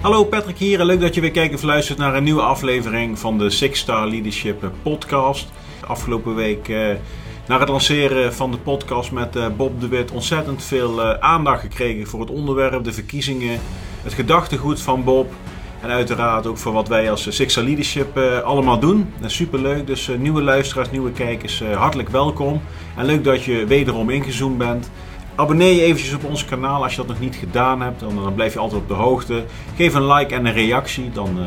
[0.00, 3.18] Hallo Patrick hier en leuk dat je weer kijkt of luistert naar een nieuwe aflevering
[3.18, 5.48] van de Six Star Leadership podcast.
[5.86, 6.88] Afgelopen week uh,
[7.46, 12.06] na het lanceren van de podcast met uh, Bob de Wit ontzettend veel aandacht gekregen
[12.06, 13.60] voor het onderwerp, de verkiezingen,
[14.02, 15.32] het gedachtegoed van Bob.
[15.80, 19.12] En uiteraard ook voor wat wij als Six Star Leadership allemaal doen.
[19.26, 22.60] Superleuk, dus nieuwe luisteraars, nieuwe kijkers, hartelijk welkom.
[22.96, 24.90] En leuk dat je wederom ingezoomd bent.
[25.40, 28.00] Abonneer je eventjes op ons kanaal als je dat nog niet gedaan hebt.
[28.00, 29.44] Dan, dan blijf je altijd op de hoogte.
[29.76, 31.10] Geef een like en een reactie.
[31.12, 31.44] Dan, uh,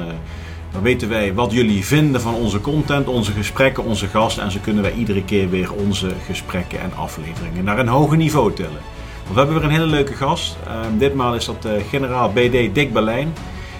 [0.71, 4.43] dan weten wij wat jullie vinden van onze content, onze gesprekken, onze gasten.
[4.43, 8.53] En zo kunnen wij iedere keer weer onze gesprekken en afleveringen naar een hoger niveau
[8.53, 8.81] tillen.
[9.23, 10.57] Want we hebben weer een hele leuke gast.
[10.67, 13.33] Uh, ditmaal is dat uh, generaal BD Dick Berlijn.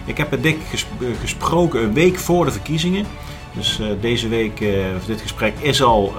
[0.06, 0.86] Ik heb met Dick ges
[1.22, 3.06] gesproken een week voor de verkiezingen.
[3.56, 4.60] Dus deze week,
[5.06, 6.14] dit gesprek is al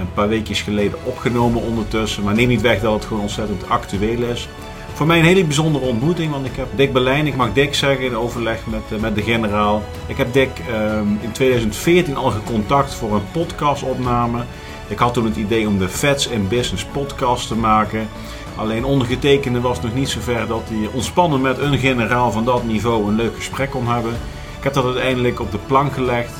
[0.00, 2.22] een paar weekjes geleden opgenomen ondertussen.
[2.22, 4.48] Maar neem niet weg dat het gewoon ontzettend actueel is.
[4.92, 8.04] Voor mij een hele bijzondere ontmoeting, want ik heb Dick Berlijn, ik mag Dick zeggen
[8.04, 9.82] in overleg met, eh, met de generaal.
[10.06, 14.42] Ik heb Dick um, in 2014 al gecontact voor een podcastopname.
[14.88, 18.08] Ik had toen het idee om de Vets in Business podcast te maken.
[18.56, 23.08] Alleen ondergetekende was nog niet zover dat hij ontspannen met een generaal van dat niveau
[23.08, 24.12] een leuk gesprek kon hebben.
[24.58, 26.32] Ik heb dat uiteindelijk op de plank gelegd.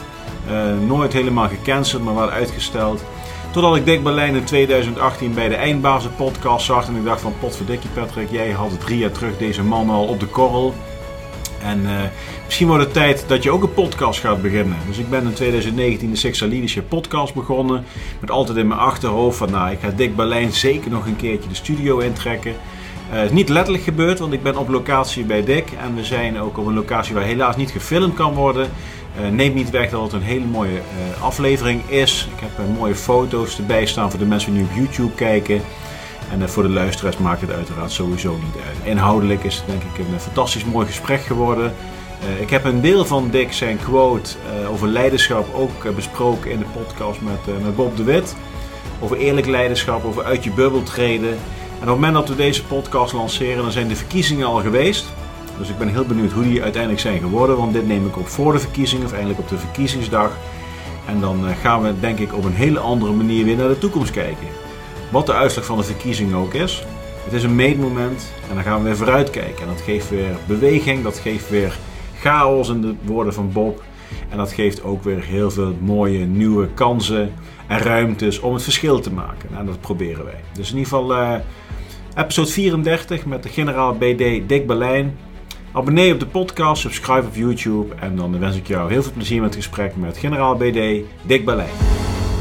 [0.51, 3.05] Uh, nooit helemaal gecanceld, maar wel uitgesteld.
[3.53, 6.89] Totdat ik Dick Berlijn in 2018 bij de Eindbazen podcast zag.
[6.89, 10.21] En ik dacht van potverdikkie Patrick, jij had drie jaar terug deze man al op
[10.21, 10.75] de korrel.
[11.63, 11.91] En uh,
[12.45, 14.77] misschien wordt het tijd dat je ook een podcast gaat beginnen.
[14.87, 17.85] Dus ik ben in 2019 de Leadership podcast begonnen.
[18.21, 21.49] Met altijd in mijn achterhoofd van nou, ik ga Dick Berlijn zeker nog een keertje
[21.49, 22.51] de studio intrekken.
[23.13, 25.71] Uh, het is niet letterlijk gebeurd, want ik ben op locatie bij Dick.
[25.81, 28.71] En we zijn ook op een locatie waar helaas niet gefilmd kan worden.
[29.21, 32.29] Uh, neemt niet weg dat het een hele mooie uh, aflevering is.
[32.35, 35.63] Ik heb uh, mooie foto's erbij staan voor de mensen die nu op YouTube kijken.
[36.31, 38.77] En voor de luisteraars maakt het uiteraard sowieso niet uit.
[38.83, 41.73] Inhoudelijk is het denk ik een fantastisch mooi gesprek geworden.
[42.41, 44.37] ik heb een deel van Dick zijn quote
[44.71, 48.37] over leiderschap ook besproken in de podcast met, met Bob de Wit.
[49.01, 51.31] Over eerlijk leiderschap, over uit je bubbel treden.
[51.31, 51.35] En
[51.75, 55.05] op het moment dat we deze podcast lanceren, dan zijn de verkiezingen al geweest.
[55.59, 57.57] Dus ik ben heel benieuwd hoe die uiteindelijk zijn geworden.
[57.57, 60.37] Want dit neem ik op voor de verkiezingen, of eigenlijk op de verkiezingsdag.
[61.07, 63.79] En dan eh, gaan we denk ik op een hele andere manier weer naar de
[63.79, 64.47] toekomst kijken.
[65.11, 66.87] Wat de uitslag van de verkiezingen ook is.
[67.25, 69.63] Het is een meetmoment en dan gaan we weer vooruit kijken.
[69.63, 71.79] En dat geeft weer beweging, dat geeft weer
[72.21, 73.83] chaos in de woorden van Bob.
[74.29, 77.33] En dat geeft ook weer heel veel mooie nieuwe kansen
[77.67, 79.49] en ruimtes om het verschil te maken.
[79.57, 80.41] En dat proberen wij.
[80.53, 81.35] Dus in ieder geval uh,
[82.17, 85.19] episode 34 met de generaal BD Dick Berlijn.
[85.75, 89.41] Abonneer op de podcast, subscribe op YouTube en dan wens ik jou heel veel plezier
[89.41, 91.75] met het gesprek met generaal BD Dick Berlijn.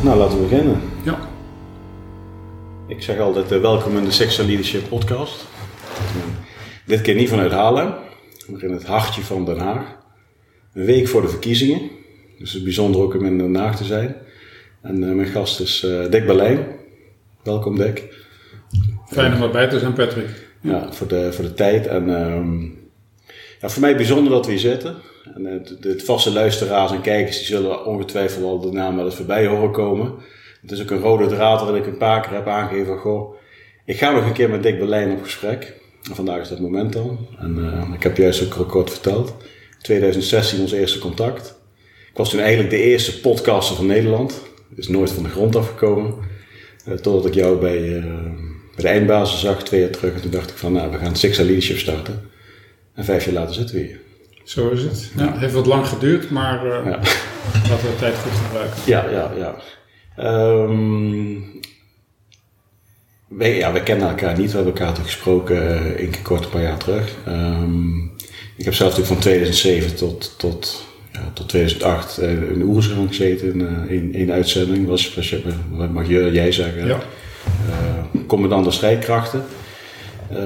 [0.03, 0.81] Nou, laten we beginnen.
[1.03, 1.19] Ja.
[2.88, 5.47] Ik zeg altijd uh, welkom in de Sexual Leadership podcast.
[6.86, 7.94] Dit keer niet vanuit Haarlem,
[8.47, 9.98] maar in het hartje van Den Haag.
[10.74, 11.81] Een week voor de verkiezingen.
[12.38, 14.16] Dus het is bijzonder ook om in Den Haag te zijn.
[14.81, 16.66] En uh, mijn gast is uh, Dick Berlijn.
[17.44, 18.25] Welkom Dick.
[19.08, 20.50] Fijn om erbij te zijn Patrick.
[20.62, 22.09] Ja, voor de, voor de tijd en...
[22.09, 22.81] Um,
[23.61, 24.95] ja, voor mij bijzonder dat we hier zitten.
[25.35, 29.16] En het, het, vaste luisteraars en kijkers die zullen ongetwijfeld al de naam wel eens
[29.16, 30.13] voorbij horen komen.
[30.61, 32.97] Het is ook een rode draad dat ik een paar keer heb aangegeven.
[32.97, 33.35] Goh,
[33.85, 35.73] ik ga nog een keer met Dick Berlijn op gesprek.
[36.09, 37.27] En vandaag is dat moment dan.
[37.39, 39.35] En uh, ik heb juist ook kort verteld.
[39.81, 41.55] 2016 ons eerste contact.
[42.11, 44.41] Ik was toen eigenlijk de eerste podcaster van Nederland.
[44.75, 46.13] Is nooit van de grond afgekomen.
[46.88, 47.79] Uh, totdat ik jou bij,
[48.75, 50.13] bij de eindbazen zag, twee jaar terug.
[50.13, 52.29] En toen dacht ik van, nou, we gaan Six Leadership starten.
[52.94, 54.00] En vijf jaar later zitten we hier.
[54.44, 55.12] Zo is het.
[55.16, 57.00] Ja, het heeft wat lang geduurd, maar uh, ja.
[57.69, 58.78] laten we de tijd goed gebruiken.
[58.85, 59.56] Ja, ja, ja.
[60.63, 61.59] Um,
[63.28, 64.51] wij, ja, we kennen elkaar niet.
[64.51, 67.16] We hebben elkaar toch gesproken uh, één keer kort een paar jaar terug.
[67.28, 68.12] Um,
[68.57, 73.62] ik heb zelf natuurlijk van 2007 tot, tot, ja, tot 2008 uh, in Oersel gezeten
[73.90, 74.88] in één, uitzending.
[74.88, 75.36] Was, was,
[75.69, 76.88] wat mag je, jij zeggen?
[76.88, 77.00] Ja.
[78.27, 79.44] commandant de strijdkrachten.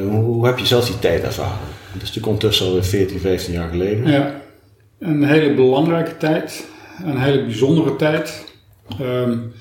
[0.10, 1.75] hoe heb je zelf die tijd ervaren?
[1.96, 4.12] Dat is natuurlijk ondertussen alweer 14, 15 jaar geleden.
[4.12, 4.42] Ja,
[5.00, 6.68] een hele belangrijke tijd.
[7.04, 8.54] Een hele bijzondere tijd.
[9.02, 9.54] Um,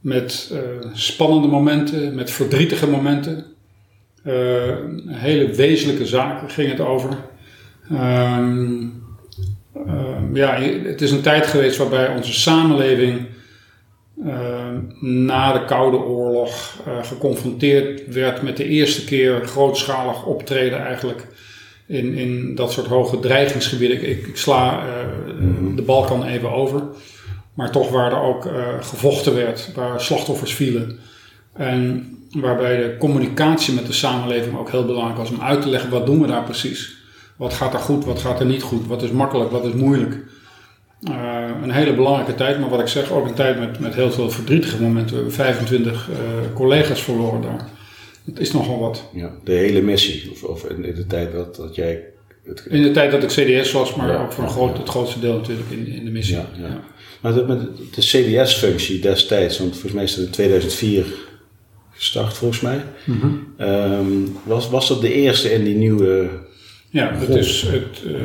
[0.00, 0.58] met uh,
[0.92, 3.44] spannende momenten, met verdrietige momenten.
[4.26, 4.32] Uh,
[5.06, 7.16] hele wezenlijke zaken ging het over.
[7.92, 9.02] Um,
[9.86, 13.26] uh, ja, het is een tijd geweest waarbij onze samenleving
[15.00, 21.26] na de Koude Oorlog geconfronteerd werd met de eerste keer grootschalig optreden eigenlijk
[21.86, 24.08] in, in dat soort hoge dreigingsgebieden.
[24.08, 26.82] Ik, ik sla uh, de Balkan even over.
[27.54, 30.98] Maar toch waar er ook uh, gevochten werd, waar slachtoffers vielen.
[31.52, 35.90] En waarbij de communicatie met de samenleving ook heel belangrijk was om uit te leggen
[35.90, 36.96] wat doen we daar precies.
[37.36, 40.18] Wat gaat er goed, wat gaat er niet goed, wat is makkelijk, wat is moeilijk.
[41.08, 44.10] Uh, een hele belangrijke tijd, maar wat ik zeg, ook een tijd met, met heel
[44.10, 45.10] veel verdrietige momenten.
[45.10, 46.16] We hebben 25 uh,
[46.54, 47.68] collega's verloren daar.
[48.24, 49.04] Dat is nogal wat.
[49.12, 52.02] Ja, de hele missie, of, of in de tijd dat, dat jij...
[52.44, 52.66] Het...
[52.68, 55.20] In de tijd dat ik CDS was, maar ja, ook voor een groot, het grootste
[55.20, 56.36] deel natuurlijk in, in de missie.
[56.36, 56.80] Ja, ja.
[57.20, 61.06] Maar de, de, de CDS-functie destijds, want volgens mij is het in 2004
[61.90, 62.84] gestart volgens mij.
[63.04, 63.66] Mm -hmm.
[63.68, 66.28] um, was, was dat de eerste in die nieuwe
[66.94, 68.16] ja, het is het, uh,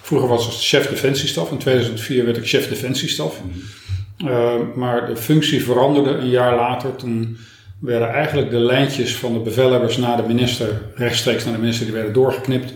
[0.00, 1.50] vroeger was het chef defensiestaf.
[1.50, 3.40] In 2004 werd ik chef defensiestaf.
[3.42, 4.28] Mm.
[4.28, 6.96] Uh, maar de functie veranderde een jaar later.
[6.96, 7.36] Toen
[7.78, 11.94] werden eigenlijk de lijntjes van de bevelhebbers naar de minister, rechtstreeks naar de minister, die
[11.94, 12.72] werden doorgeknipt.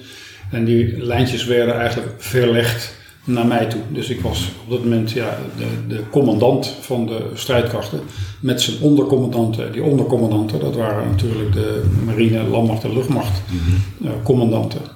[0.50, 2.94] En die lijntjes werden eigenlijk verlegd
[3.24, 3.80] naar mij toe.
[3.88, 8.00] Dus ik was op dat moment ja, de, de commandant van de strijdkrachten
[8.40, 9.72] met zijn ondercommandanten.
[9.72, 14.06] Die ondercommandanten, dat waren natuurlijk de marine, landmacht en luchtmacht mm -hmm.
[14.06, 14.95] uh, commandanten.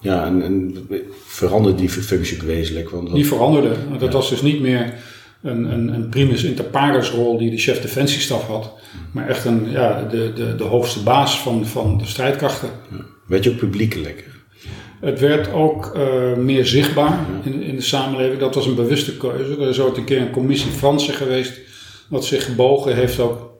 [0.00, 0.86] Ja, en, en
[1.24, 2.90] veranderde die functie wezenlijk?
[2.90, 3.76] Want die veranderde.
[3.98, 4.94] Dat was dus niet meer
[5.42, 8.72] een, een, een primus inter pares rol die de chef defensiestaf had.
[9.12, 12.70] Maar echt een, ja, de, de, de hoogste baas van, van de strijdkrachten.
[12.90, 13.04] Ja.
[13.26, 14.28] Werd je ook publiekelijk?
[15.00, 17.50] Het werd ook uh, meer zichtbaar ja.
[17.50, 18.40] in, in de samenleving.
[18.40, 19.56] Dat was een bewuste keuze.
[19.60, 21.60] Er is ooit een keer een commissie Fransen geweest...
[22.08, 23.50] wat zich gebogen heeft ook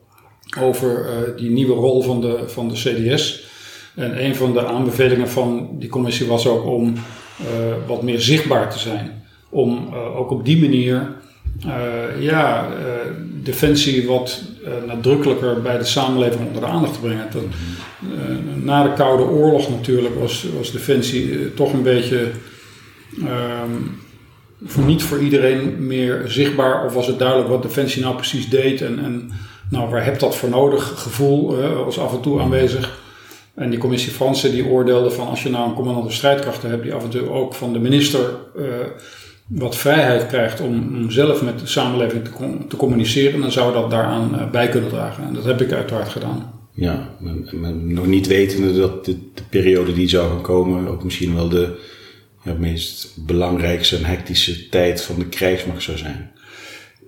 [0.59, 3.49] over uh, die nieuwe rol van de, van de CDS...
[3.95, 6.95] En een van de aanbevelingen van die commissie was ook om
[7.41, 7.47] uh,
[7.87, 9.23] wat meer zichtbaar te zijn.
[9.49, 11.09] Om uh, ook op die manier
[11.67, 12.69] uh, ja,
[13.43, 14.43] defensie wat
[14.87, 17.27] nadrukkelijker bij de samenleving onder de aandacht te brengen.
[17.33, 17.43] Dat,
[18.65, 22.27] na de Koude Oorlog natuurlijk was, was defensie toch een beetje
[24.65, 26.85] voor niet voor iedereen meer zichtbaar.
[26.85, 29.31] Of was het duidelijk wat defensie nou precies deed en, en
[29.71, 33.00] nou, waar heb dat voor nodig gevoel was af en toe aanwezig.
[33.61, 36.95] En die commissie Fransen die oordeelde van als je nou een commandant strijdkrachten hebt die
[36.95, 38.21] af en toe ook van de minister
[38.57, 38.65] uh,
[39.47, 42.31] wat vrijheid krijgt om, om, zelf met de samenleving te,
[42.69, 45.25] te, communiceren, dan zou dat daaraan uh, bij kunnen dragen.
[45.25, 46.53] En dat heb ik uiteraard gedaan.
[46.75, 47.09] Ja,
[47.53, 51.49] maar, nog niet wetende dat de, de, periode die zou gaan komen ook misschien wel
[51.49, 51.79] de
[52.45, 56.31] ja, meest belangrijkste en hectische tijd van de krijgsmacht zou zijn.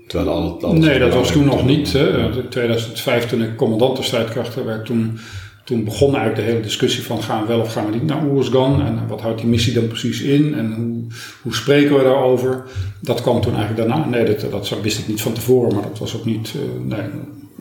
[0.06, 1.94] Terwijl alles nee, dat was toen nog niet.
[1.94, 5.18] In 2005 toen ik commandant de strijdkrachten werd, toen
[5.64, 8.24] toen begon eigenlijk de hele discussie van gaan we wel of gaan we niet naar
[8.26, 11.02] Oersgan en wat houdt die missie dan precies in en hoe,
[11.42, 12.64] hoe spreken we daarover.
[13.00, 14.08] Dat kwam toen eigenlijk daarna.
[14.08, 17.06] Nee, dat, dat wist ik niet van tevoren, maar dat was ook niet, uh, nee,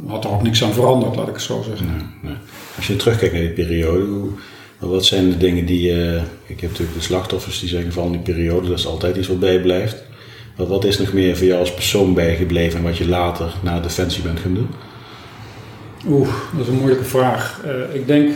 [0.07, 1.85] had er ook niks aan veranderd, laat ik het zo zeggen.
[1.85, 2.39] Nee, nee.
[2.75, 4.05] Als je terugkijkt naar die periode,
[4.79, 6.15] wat zijn de dingen die, uh,
[6.45, 9.39] ik heb natuurlijk de slachtoffers die zeggen van die periode, dat is altijd iets wat
[9.39, 10.03] bijblijft.
[10.55, 13.79] Wat, wat is nog meer voor jou als persoon bijgebleven en wat je later na
[13.79, 14.69] Defensie bent gaan doen?
[16.07, 17.61] Oeh, dat is een moeilijke vraag.
[17.65, 18.35] Uh, ik denk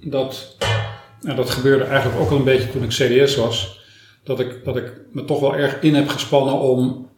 [0.00, 0.56] dat,
[1.22, 3.80] en dat gebeurde eigenlijk ook al een beetje toen ik CDS was,
[4.24, 7.08] dat ik, dat ik me toch wel erg in heb gespannen om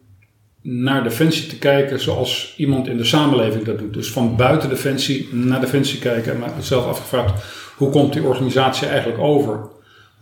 [0.62, 3.94] naar Defensie te kijken zoals iemand in de samenleving dat doet.
[3.94, 7.44] Dus van buiten Defensie naar Defensie kijken en mezelf afgevraagd,
[7.76, 9.68] hoe komt die organisatie eigenlijk over?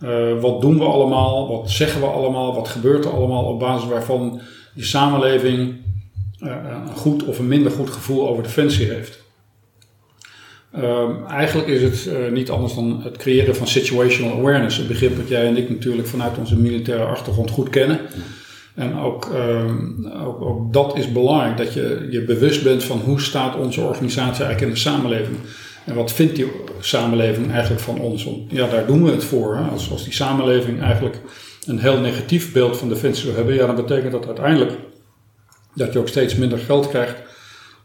[0.03, 1.47] Uh, wat doen we allemaal?
[1.47, 2.55] Wat zeggen we allemaal?
[2.55, 4.41] Wat gebeurt er allemaal op basis waarvan
[4.73, 5.75] die samenleving
[6.39, 6.55] uh,
[6.87, 9.24] een goed of een minder goed gevoel over Defensie heeft?
[10.79, 14.77] Um, eigenlijk is het uh, niet anders dan het creëren van situational awareness.
[14.77, 17.99] Een begrip dat jij en ik natuurlijk vanuit onze militaire achtergrond goed kennen.
[18.73, 23.21] En ook, um, ook, ook, dat is belangrijk, dat je je bewust bent van hoe
[23.21, 25.37] staat onze organisatie eigenlijk in de samenleving.
[25.85, 28.27] En wat vindt die samenleving eigenlijk van ons?
[28.47, 29.57] Ja, daar doen we het voor.
[29.57, 29.63] Hè?
[29.63, 31.17] Als, als die samenleving eigenlijk
[31.65, 34.71] een heel negatief beeld van defensie wil hebben, ja, dan betekent dat uiteindelijk
[35.73, 37.15] dat je ook steeds minder geld krijgt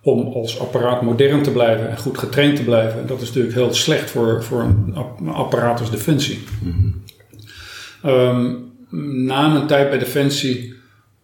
[0.03, 3.01] om als apparaat modern te blijven en goed getraind te blijven.
[3.01, 6.43] En dat is natuurlijk heel slecht voor, voor een apparaat als Defensie.
[6.63, 7.03] Mm
[8.05, 8.73] um,
[9.25, 10.75] na mijn tijd bij Defensie,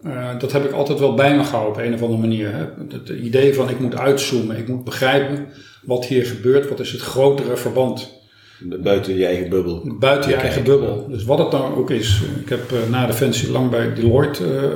[0.07, 2.53] uh, dat heb ik altijd wel bij me gehouden op een of andere manier.
[2.53, 2.65] Hè.
[2.89, 5.47] Het, idee van ik moet uitzoomen, ik moet begrijpen
[5.83, 8.15] wat hier gebeurt, wat is het grotere verband.
[8.83, 9.97] Buiten je eigen bubbel.
[9.99, 11.07] Buiten je eigen bubbel.
[11.09, 12.23] Dus wat het dan ook is.
[12.41, 14.73] Ik heb uh, na Defensie lang bij Deloitte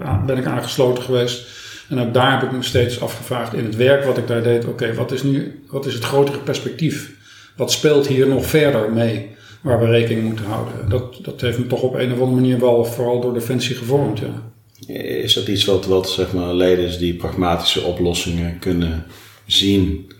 [0.00, 1.53] uh, ben ik aangesloten geweest.
[1.88, 4.64] En ook daar heb ik me steeds afgevraagd in het werk wat ik daar deed.
[4.64, 7.12] Oké, wat is nu wat is het grotere perspectief?
[7.56, 10.88] Wat speelt hier nog verder mee waar we rekening moeten houden?
[10.88, 14.18] Dat, dat heeft me toch op een of andere manier wel vooral door Defensie gevormd,
[14.18, 14.52] ja.
[14.94, 19.04] Is dat iets wat, wat zeg maar, leiders die pragmatische oplossingen kunnen
[19.46, 20.12] zien?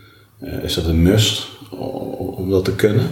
[0.42, 1.48] Uh, is dat een must
[2.36, 3.10] om dat te kunnen?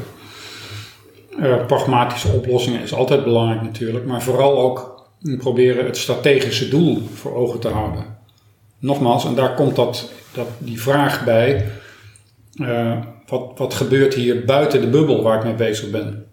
[1.38, 5.06] Uh, pragmatische oplossingen is altijd belangrijk natuurlijk, maar vooral ook
[5.38, 8.20] proberen het strategische doel voor ogen te houden
[8.82, 11.70] nogmaals, en daar komt dat, dat, die vraag bij.
[12.54, 16.26] Uh, wat, wat gebeurt hier buiten de bubbel waar ik mee bezig ben?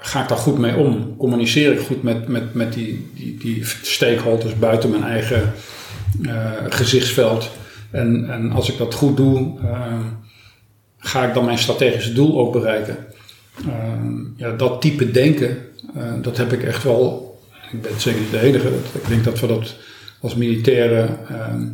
[0.00, 1.16] ga ik daar goed mee om?
[1.16, 5.52] Communiceer ik goed met, met, met die, die, die stakeholders buiten mijn eigen
[6.68, 7.50] gezichtsveld?
[7.90, 9.58] En, en als ik dat goed doe,
[10.98, 12.96] ga ik dan mijn strategische doel ook bereiken?
[14.36, 15.58] ja, dat type denken,
[16.22, 17.28] dat heb ik echt wel
[17.72, 18.68] ik ben zeker niet de enige.
[18.92, 19.74] Ik denk dat we dat
[20.20, 21.66] als militairen ehm,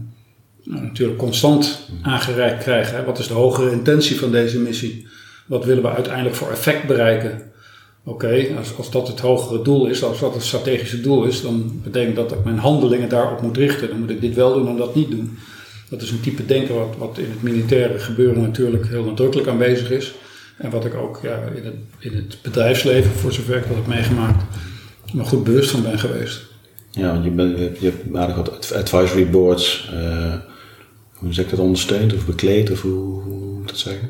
[0.64, 3.04] natuurlijk constant aangereikt krijgen.
[3.04, 5.06] Wat is de hogere intentie van deze missie?
[5.46, 7.52] Wat willen we uiteindelijk voor effect bereiken?
[8.04, 11.80] Oké, als, als dat het hogere doel is, als dat het strategische doel is, dan
[11.84, 13.88] betekent dat dat ik mijn handelingen daarop moet richten.
[13.88, 15.38] Dan moet ik dit wel doen en dat niet doen.
[15.88, 19.90] Dat is een type denken wat, wat in het militaire gebeuren natuurlijk heel nadrukkelijk aanwezig
[19.90, 20.14] is.
[20.56, 23.86] En wat ik ook ja, in, het, in het bedrijfsleven, voor zover ik dat heb
[23.86, 24.44] meegemaakt,
[25.12, 26.53] me goed bewust van ben geweest.
[26.94, 30.34] Ja, want je, bent, je hebt aardig wat advisory boards, uh,
[31.14, 34.08] hoe zeg ik dat, ondersteund of bekleed of hoe, hoe moet dat zeggen?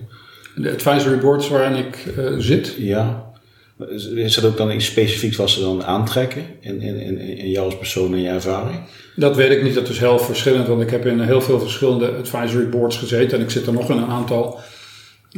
[0.54, 2.74] De advisory boards waarin ik uh, zit?
[2.78, 3.32] Ja.
[4.14, 7.64] Is dat ook dan iets specifieks wat ze dan aantrekken in, in, in, in jou
[7.64, 8.80] als persoon en je ervaring?
[9.16, 9.74] Dat weet ik niet.
[9.74, 13.44] Dat is heel verschillend, want ik heb in heel veel verschillende advisory boards gezeten en
[13.44, 14.60] ik zit er nog in een aantal.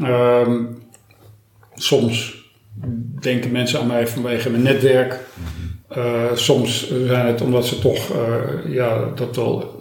[0.02, 0.78] Um,
[1.74, 2.44] soms
[3.20, 5.20] denken mensen aan mij vanwege mijn netwerk.
[5.96, 9.80] Uh, soms zijn het omdat ze toch, uh, ja, dat wel.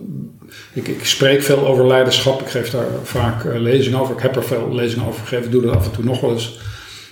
[0.74, 2.42] Ik, ik, spreek veel over leiderschap.
[2.42, 4.16] Ik geef daar vaak uh, lezingen over.
[4.16, 5.52] Ik heb er veel lezingen over gegeven.
[5.52, 6.60] Doe dat af en toe nog wel eens.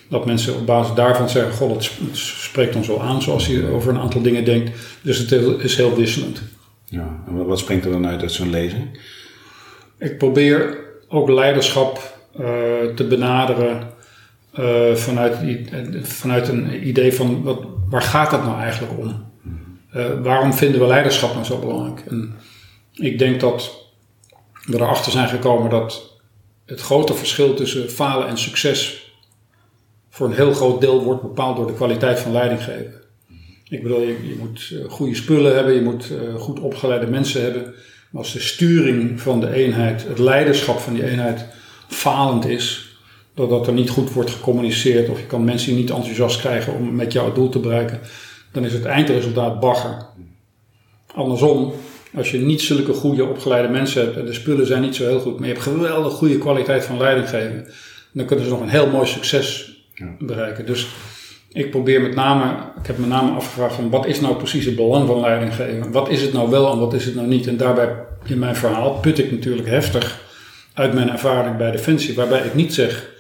[0.10, 3.94] Dat mensen op basis daarvan zeggen: Goh, dat spreekt ons wel aan zoals je over
[3.94, 4.72] een aantal dingen denkt.
[5.02, 5.32] Dus het
[5.64, 6.42] is heel wisselend.
[6.86, 9.00] Ja, en wat springt er dan uit uit zo'n lezing?
[10.00, 12.18] Ik probeer ook leiderschap
[12.96, 13.88] te benaderen
[14.94, 15.38] vanuit,
[16.02, 17.60] vanuit een idee van wat,
[17.94, 19.32] waar gaat het nou eigenlijk om?
[19.96, 22.06] Uh, waarom vinden we leiderschap nou zo belangrijk?
[22.08, 22.36] En
[22.94, 23.88] ik denk dat
[24.66, 26.20] we erachter zijn gekomen dat
[26.66, 29.12] het grote verschil tussen falen en succes
[30.10, 33.02] voor een heel groot deel wordt bepaald door de kwaliteit van leidinggeven.
[33.70, 37.64] Ik bedoel, je, je moet uh, goede spullen hebben, je moet goed opgeleide mensen hebben.
[38.10, 41.46] Maar als de sturing van de eenheid, het leiderschap van die eenheid
[41.88, 42.93] falend is,
[43.36, 47.14] doordat er niet goed wordt gecommuniceerd of je kan mensen niet enthousiast krijgen om met
[47.14, 48.00] jou het doel te bereiken,
[48.52, 50.06] dan is het eindresultaat bagger.
[51.16, 51.74] Andersom,
[52.16, 55.20] als je niet zulke goede opgeleide mensen hebt en de spullen zijn niet zo heel
[55.20, 57.68] goed, maar je hebt geweldig goede kwaliteit van leiding geven,
[58.12, 59.78] dan kunnen ze nog een heel mooi succes
[60.20, 60.66] bereiken.
[60.66, 60.88] Dus
[61.52, 64.76] ik probeer met name, ik heb met name afgevraagd van wat is nou precies het
[64.76, 65.92] belang van leiding geven?
[65.92, 67.48] Wat is het nou wel en wat is het nou niet?
[67.48, 70.22] En daarbij in mijn verhaal put ik natuurlijk heftig
[70.74, 73.13] uit mijn ervaring bij Defensie, waarbij ik niet zeg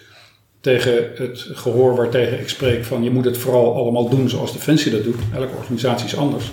[0.63, 4.91] tegen het gehoor waartegen ik spreek van je moet het vooral allemaal doen zoals Defensie
[4.91, 5.19] dat doet.
[5.33, 6.51] Elke organisatie is anders.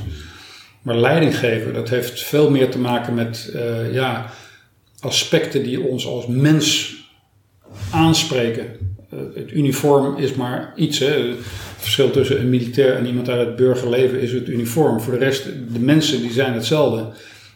[0.83, 4.31] Maar leidinggeven, dat heeft veel meer te maken met uh, ja,
[5.01, 6.97] aspecten die ons als mens
[7.91, 8.67] aanspreken.
[9.15, 10.99] Uh, het uniform is maar iets.
[10.99, 11.29] Hè.
[11.29, 11.39] Het
[11.77, 15.01] verschil tussen een militair en iemand uit het burgerleven is het uniform.
[15.01, 17.09] Voor de rest, de mensen die zijn hetzelfde.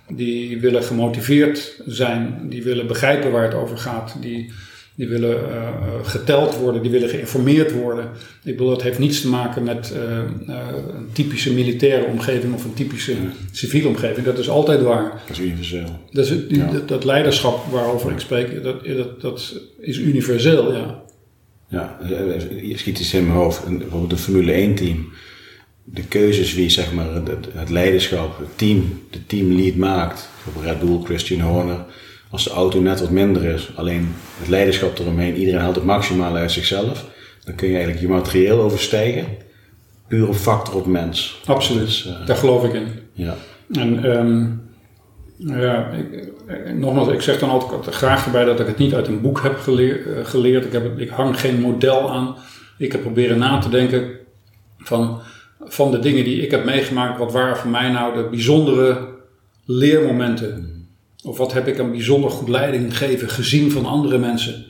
[0.09, 4.17] Die willen gemotiveerd zijn, die willen begrijpen waar het over gaat.
[4.21, 4.53] Die
[4.97, 5.69] die willen uh,
[6.03, 8.05] geteld worden, die willen geïnformeerd worden.
[8.45, 10.57] Ik bedoel, dat heeft niets te maken met uh,
[10.95, 13.15] een typische militaire omgeving of een typische
[13.53, 14.27] civiele omgeving.
[14.27, 15.23] Dat is altijd waar.
[15.27, 16.01] Dat is universeel.
[16.11, 21.03] Dat, is, dat, dat, leiderschap waarover ik spreek, dat, dat, dat is universeel, ja.
[21.69, 21.99] Ja,
[22.63, 23.79] je schiet iets in mijn hoofd.
[23.79, 25.13] Bijvoorbeeld een Formule 1 team.
[25.85, 30.29] De keuzes wie zeg maar het, het leiderschap, het team, de teamlead maakt.
[30.35, 31.85] Bijvoorbeeld Red Bull, Christian Horner
[32.35, 36.39] als de auto net wat minder is, alleen het leiderschap eromheen, iedereen haalt het maximale
[36.39, 37.05] uit zichzelf,
[37.45, 39.27] dan kun je eigenlijk je materieel overstijgen.
[40.09, 41.41] Pure factor op mens.
[41.45, 42.87] Absoluut, dus, uh, daar geloof ik in.
[43.13, 43.35] Ja.
[43.73, 44.63] En um,
[45.37, 49.21] ja, ik, nogmaals, ik zeg dan altijd graag erbij dat ik het niet uit een
[49.21, 50.65] boek heb geleer, uh, geleerd.
[50.65, 52.37] Ik, heb, ik hang geen model aan.
[52.79, 54.11] Ik heb proberen na te denken
[54.79, 55.21] van,
[55.61, 57.19] van de dingen die ik heb meegemaakt.
[57.19, 59.09] Wat waren voor mij nou de bijzondere
[59.65, 60.74] leermomenten?
[61.25, 64.65] Of wat heb ik een bijzonder goed leiding gegeven gezien van andere mensen?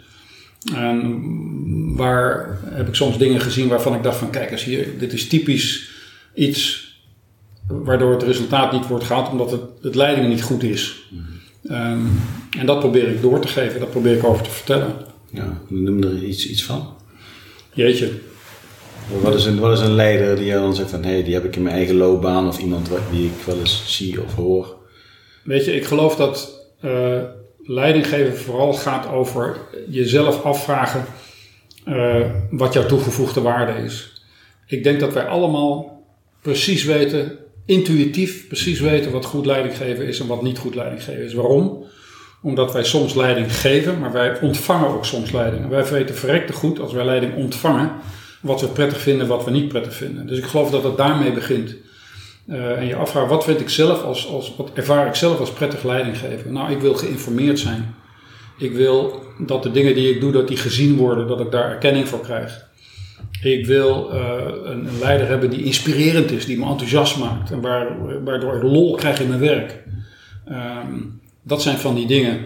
[0.74, 5.12] En waar heb ik soms dingen gezien waarvan ik dacht van kijk eens hier, dit
[5.12, 5.90] is typisch
[6.34, 6.92] iets
[7.66, 11.08] waardoor het resultaat niet wordt gehaald omdat het, het leiding niet goed is.
[11.70, 12.20] Um,
[12.58, 14.94] en dat probeer ik door te geven, dat probeer ik over te vertellen.
[15.30, 16.94] Ja, noem er iets, iets van.
[17.72, 18.10] Jeetje.
[19.22, 21.44] Wat is, een, wat is een leider die dan zegt van hé, hey, die heb
[21.44, 24.76] ik in mijn eigen loopbaan of iemand die ik wel eens zie of hoor?
[25.44, 27.22] Weet je, ik geloof dat uh,
[27.62, 29.56] leidinggeven vooral gaat over
[29.88, 31.04] jezelf afvragen
[31.88, 34.22] uh, wat jouw toegevoegde waarde is.
[34.66, 36.02] Ik denk dat wij allemaal
[36.42, 41.34] precies weten, intuïtief precies weten wat goed leidinggeven is en wat niet goed leidinggeven is.
[41.34, 41.84] Waarom?
[42.42, 45.68] Omdat wij soms leiding geven, maar wij ontvangen ook soms leiding.
[45.68, 47.90] Wij weten verrekte goed als wij leiding ontvangen
[48.40, 50.26] wat we prettig vinden, wat we niet prettig vinden.
[50.26, 51.76] Dus ik geloof dat het daarmee begint.
[52.46, 55.50] Uh, en je afvraagt, wat vind ik zelf als, als, wat ervaar ik zelf als
[55.50, 56.52] prettig leidinggever?
[56.52, 57.94] Nou, ik wil geïnformeerd zijn.
[58.58, 61.70] Ik wil dat de dingen die ik doe, dat die gezien worden, dat ik daar
[61.70, 62.66] erkenning voor krijg.
[63.42, 64.20] Ik wil uh,
[64.64, 68.94] een, leider hebben die inspirerend is, die me enthousiast maakt en waar, waardoor ik lol
[68.94, 69.82] krijg in mijn werk.
[70.48, 72.40] Um, dat zijn van die dingen.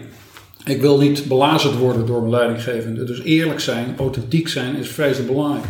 [0.65, 3.03] Ik wil niet belazerd worden door mijn leidinggevende.
[3.03, 5.65] Dus eerlijk zijn, authentiek zijn is vreselijk belangrijk.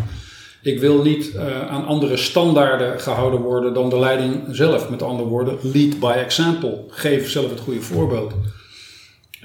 [0.62, 4.89] Ik wil niet uh, aan andere standaarden gehouden worden dan de leiding zelf.
[4.89, 6.84] Met andere woorden, lead by example.
[6.88, 8.34] Geef zelf het goede voorbeeld.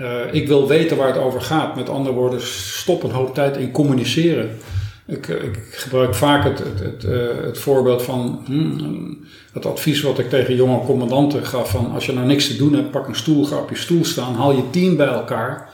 [0.01, 1.77] Uh, ik wil weten waar het over gaat.
[1.77, 4.51] Met andere woorden, stop een hoop tijd in communiceren.
[5.07, 7.03] Ik, eh, ik gebruik vaak het, het,
[7.45, 12.13] het voorbeeld van hmm, het advies wat ik tegen jonge commandanten gaf: van als je
[12.13, 14.71] nou niks te doen hebt, pak een stoel, ga op je stoel staan, haal je
[14.71, 15.71] team bij elkaar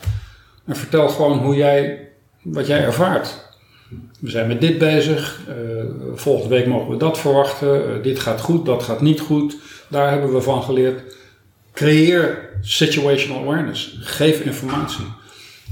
[0.66, 2.08] en vertel gewoon hoe jij,
[2.42, 3.49] wat jij ervaart.
[4.20, 5.54] We zijn met dit bezig, uh,
[6.14, 9.56] volgende week mogen we dat verwachten, dit gaat goed, dat gaat niet goed,
[9.88, 11.02] daar hebben we van geleerd.
[11.72, 15.04] Creëer situational awareness, geef informatie.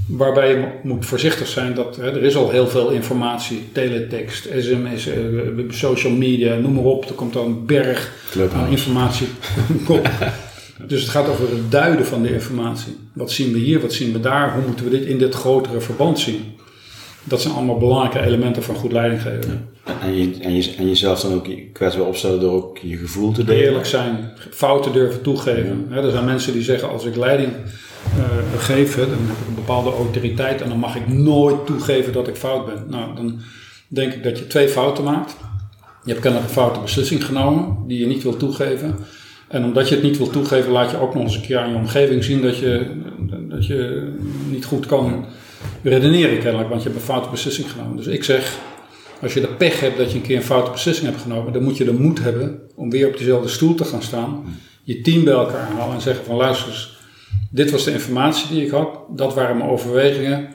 [0.07, 5.07] Waarbij je moet voorzichtig zijn dat hè, er is al heel veel informatie, teletext, sms,
[5.07, 5.15] uh,
[5.69, 7.09] social media, noem maar op.
[7.09, 8.11] Er komt dan een berg
[8.53, 9.27] aan informatie.
[10.87, 12.97] dus het gaat over het duiden van de informatie.
[13.13, 15.79] Wat zien we hier, wat zien we daar, hoe moeten we dit in dit grotere
[15.79, 16.57] verband zien?
[17.29, 19.69] Dat zijn allemaal belangrijke elementen van goed leidinggeven.
[20.01, 23.43] En, je, en, je, en jezelf dan ook kwetsbaar opstellen door ook je gevoel te
[23.43, 23.63] delen.
[23.63, 25.87] Eerlijk zijn, fouten durven toegeven.
[25.89, 25.95] Ja.
[25.95, 27.51] er zijn mensen die zeggen als ik leiding
[28.17, 32.27] uh, geef, dan heb ik een bepaalde autoriteit en dan mag ik nooit toegeven dat
[32.27, 32.83] ik fout ben.
[32.87, 33.39] Nou, dan
[33.87, 35.35] denk ik dat je twee fouten maakt.
[36.03, 38.95] Je hebt kennelijk een foute beslissing genomen die je niet wil toegeven.
[39.47, 41.69] En omdat je het niet wil toegeven, laat je ook nog eens een keer aan
[41.69, 42.85] je omgeving zien dat je,
[43.49, 44.11] dat je
[44.49, 45.25] niet goed kan
[45.83, 47.97] redeneren kennelijk, want je hebt een foute beslissing genomen.
[47.97, 48.57] Dus ik zeg,
[49.21, 51.63] als je de pech hebt dat je een keer een foute beslissing hebt genomen, dan
[51.63, 55.23] moet je de moed hebben om weer op diezelfde stoel te gaan staan, je team
[55.23, 56.97] bij elkaar halen en zeggen van luister
[57.49, 60.47] dit was de informatie die ik had, dat waren mijn overwegingen.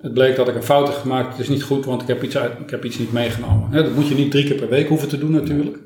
[0.00, 2.22] Het bleek dat ik een fout heb gemaakt, het is niet goed, want ik heb
[2.22, 3.70] iets, uit, ik heb iets niet meegenomen.
[3.70, 5.78] dat moet je niet drie keer per week hoeven te doen natuurlijk.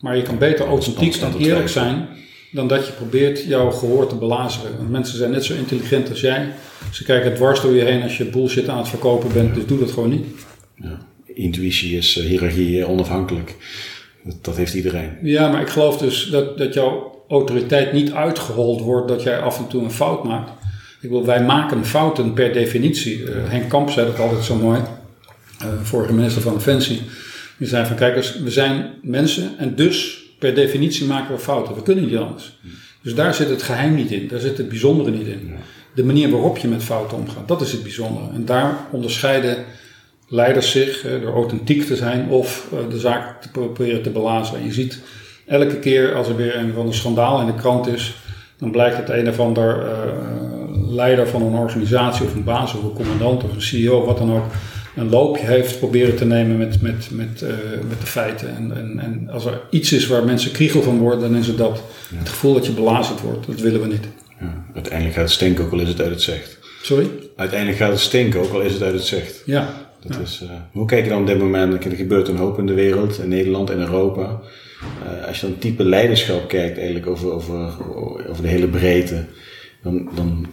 [0.00, 2.08] Maar je kan beter authentiek en eerlijk zijn
[2.54, 4.76] dan dat je probeert jouw gehoor te belazeren.
[4.76, 6.48] Want mensen zijn net zo intelligent als jij.
[6.92, 9.78] Ze kijken dwars door je heen als je bullshit aan het verkopen bent, dus doe
[9.78, 10.26] dat gewoon niet.
[10.74, 10.98] Ja.
[11.24, 13.56] Intuïtie is uh, hiërarchie onafhankelijk.
[14.24, 15.10] Dat, dat, heeft iedereen.
[15.22, 19.58] Ja, maar ik geloof dus dat, dat jouw autoriteit niet uitgehold wordt dat jij af
[19.58, 20.50] en toe een fout maakt.
[21.00, 23.18] Ik wil, wij maken fouten per definitie.
[23.18, 24.80] Uh, Henk Kamp zei dat altijd zo mooi,
[25.62, 27.00] uh, vorige minister van Defensie.
[27.56, 31.74] Die zei van kijk eens, we zijn mensen en dus per definitie maken we fouten.
[31.74, 32.58] We kunnen niet anders.
[33.02, 35.54] Dus daar zit het geheim niet in, daar zit het bijzondere niet in.
[35.94, 38.26] De manier waarop je met fouten omgaat, dat is het bijzondere.
[38.34, 39.56] En daar onderscheiden
[40.28, 44.58] leiders zich door authentiek te zijn of uh, de zaak te proberen te blazen.
[44.58, 45.00] En je ziet
[45.46, 48.14] elke keer als er weer een van de schandaal in de krant is,
[48.58, 49.92] dan blijkt het een of ander uh,
[50.94, 54.32] leider van een organisatie of een baas of een commandant of een CEO, wat dan
[54.32, 54.44] ook,
[54.96, 57.48] een loopje heeft proberen te nemen met, met, met, uh,
[57.88, 58.56] met de feiten.
[58.56, 61.58] En, en, en als er iets is waar mensen kriegel van worden, dan is het
[61.58, 61.82] dat.
[62.10, 62.18] Ja.
[62.18, 64.08] Het gevoel dat je belazerd wordt, dat willen we niet.
[64.40, 66.58] Ja, uiteindelijk gaat het stinken, ook al is het uit het zicht.
[66.82, 67.08] Sorry?
[67.36, 69.42] Uiteindelijk gaat het stinken, ook al is het uit het zicht.
[69.46, 69.82] Ja.
[70.06, 71.84] Dat is, uh, hoe kijk je dan op dit moment?
[71.84, 74.40] Er gebeurt een hoop in de wereld, in Nederland, in Europa.
[75.02, 77.56] Uh, als je dan type leiderschap kijkt, eigenlijk over, over,
[78.28, 79.24] over de hele breedte,
[79.82, 80.46] dan, dan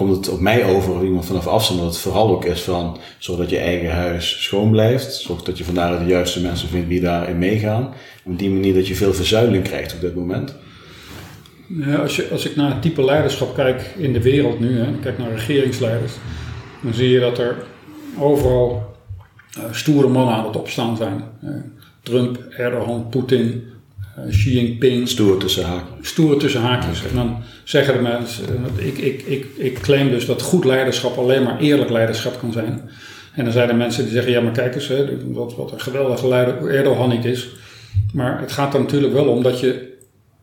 [0.00, 2.98] komt het op mij over, of iemand vanaf afstand, dat het vooral ook is van
[3.18, 5.14] zorg dat je eigen huis schoon blijft.
[5.14, 7.92] Zorg dat je vandaar de juiste mensen vindt die daarin meegaan.
[8.24, 10.54] Op die manier dat je veel verzuiling krijgt op dit moment.
[11.66, 14.92] Ja, als, je, als ik naar het type leiderschap kijk in de wereld nu, hè,
[15.02, 16.12] kijk naar regeringsleiders,
[16.82, 17.56] dan zie je dat er
[18.18, 18.96] overal
[19.58, 21.24] uh, stoere mannen aan het opstaan zijn.
[21.44, 21.50] Uh,
[22.02, 23.64] Trump, Erdogan, Poetin,
[24.28, 25.08] Xi Jinping.
[25.08, 26.08] Stoer tussen haakjes.
[26.08, 27.02] Stoer tussen haakjes.
[27.02, 28.44] En dan zeggen de mensen,
[28.76, 32.90] ik, ik, ik, ik claim dus dat goed leiderschap alleen maar eerlijk leiderschap kan zijn.
[33.34, 35.80] En dan zijn er mensen die zeggen, ja maar kijk eens, hè, wat, wat een
[35.80, 37.48] geweldige leider Erdogan niet is.
[38.12, 39.96] Maar het gaat er natuurlijk wel om dat je,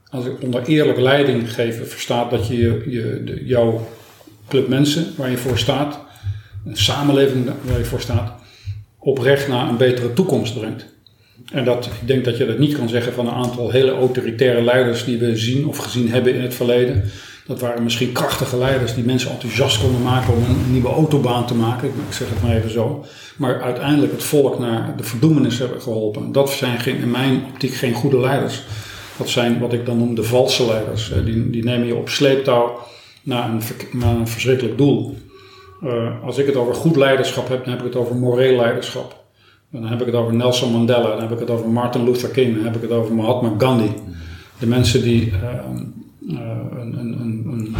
[0.09, 3.87] als ik onder eerlijk leiding geven verstaat, dat je, je de, jouw
[4.47, 5.99] club mensen waar je voor staat,
[6.65, 8.31] een samenleving waar je voor staat,
[8.99, 10.85] oprecht naar een betere toekomst brengt.
[11.51, 14.61] En dat, ik denk dat je dat niet kan zeggen van een aantal hele autoritaire
[14.61, 17.03] leiders die we zien of gezien hebben in het verleden.
[17.45, 21.55] Dat waren misschien krachtige leiders die mensen enthousiast konden maken om een nieuwe autobaan te
[21.55, 21.87] maken.
[21.87, 23.05] Ik zeg het maar even zo.
[23.37, 26.31] Maar uiteindelijk het volk naar de verdoemenis hebben geholpen.
[26.31, 28.63] Dat zijn geen, in mijn optiek geen goede leiders.
[29.17, 31.11] Dat zijn wat ik dan noem de valse leiders.
[31.25, 32.79] Die, die nemen je op sleeptouw
[33.23, 35.17] naar een, naar een verschrikkelijk doel.
[35.83, 39.16] Uh, als ik het over goed leiderschap heb, dan heb ik het over moreel leiderschap.
[39.71, 42.55] Dan heb ik het over Nelson Mandela, dan heb ik het over Martin Luther King,
[42.55, 43.91] dan heb ik het over Mahatma Gandhi.
[44.59, 45.83] De mensen die ehm,
[46.29, 47.75] eh, een, een, een,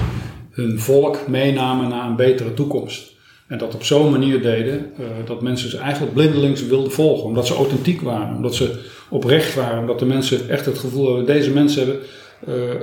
[0.51, 3.15] hun volk meenamen naar een betere toekomst.
[3.47, 7.23] En dat op zo'n manier deden uh, dat mensen ze eigenlijk blindelings wilden volgen.
[7.23, 9.79] Omdat ze authentiek waren, omdat ze oprecht waren.
[9.79, 12.03] Omdat de mensen echt het gevoel hebben, deze mensen hebben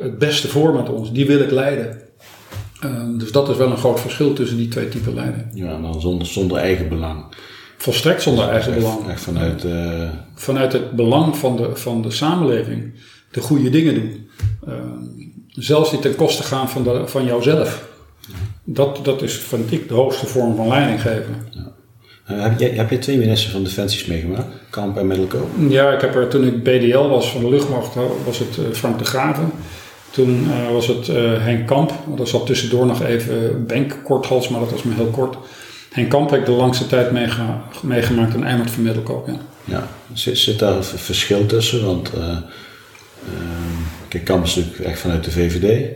[0.02, 1.12] het beste voor met ons.
[1.12, 2.00] Die wil ik leiden.
[3.18, 5.50] Dus dat is wel een groot verschil tussen die twee typen leiden.
[5.54, 7.24] Ja, dan zonder, zonder eigen belang.
[7.84, 9.08] Volstrekt zonder eigen belang.
[9.08, 10.08] Echt vanuit, uh...
[10.34, 12.92] vanuit het belang van de, van de samenleving
[13.30, 14.28] de goede dingen doen.
[15.48, 17.88] zelfs niet ten koste gaan van, de, van jouzelf.
[18.64, 21.46] Dat, dat is, vind ik, de hoogste vorm van leiding geven.
[21.50, 21.72] Ja.
[22.30, 24.46] Uh, heb, je, heb je twee ministers van Defensies meegemaakt?
[24.70, 25.48] Kamp en Middelkoop?
[25.68, 27.94] Ja, ik heb er toen ik BDL was van de luchtmacht,
[28.24, 29.52] was het Frank de Graven.
[30.10, 31.06] Toen was het
[31.40, 31.92] Henk Kamp.
[32.18, 35.36] Er zat tussendoor nog even Benk korthals, maar dat was maar heel kort.
[35.94, 39.26] Henk Kamp heb ik de langste tijd meega meegemaakt en Eimert van Middelkoop.
[39.26, 39.38] Ja.
[39.64, 39.88] ja.
[40.12, 41.84] Zit, zit daar een verschil tussen?
[41.84, 42.10] Want
[44.08, 45.92] kijk, Kamp is natuurlijk echt vanuit de VVD.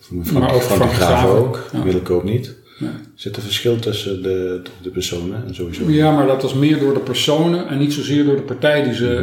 [0.00, 1.84] Frank, maar ook Frank de Graaf ook, ja.
[1.84, 2.54] Middelkoop niet.
[2.78, 2.90] Ja.
[3.14, 5.90] Zit er verschil tussen de, de personen en sowieso?
[5.90, 8.94] Ja, maar dat was meer door de personen en niet zozeer door de partij die
[8.94, 9.22] ze,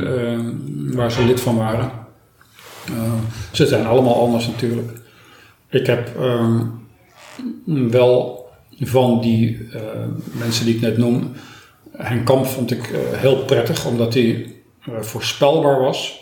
[0.90, 1.92] uh, waar ze lid van waren.
[3.52, 4.90] Ze zijn allemaal anders natuurlijk.
[5.70, 6.62] Ik heb uh,
[7.66, 8.41] wel
[8.82, 9.80] van die uh,
[10.32, 11.32] mensen die ik net noem,
[11.98, 14.56] Henk Kamp vond ik heel prettig, omdat hij
[15.00, 16.20] voorspelbaar was.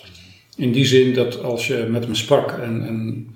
[0.56, 3.28] In die zin dat als je met hem sprak en, en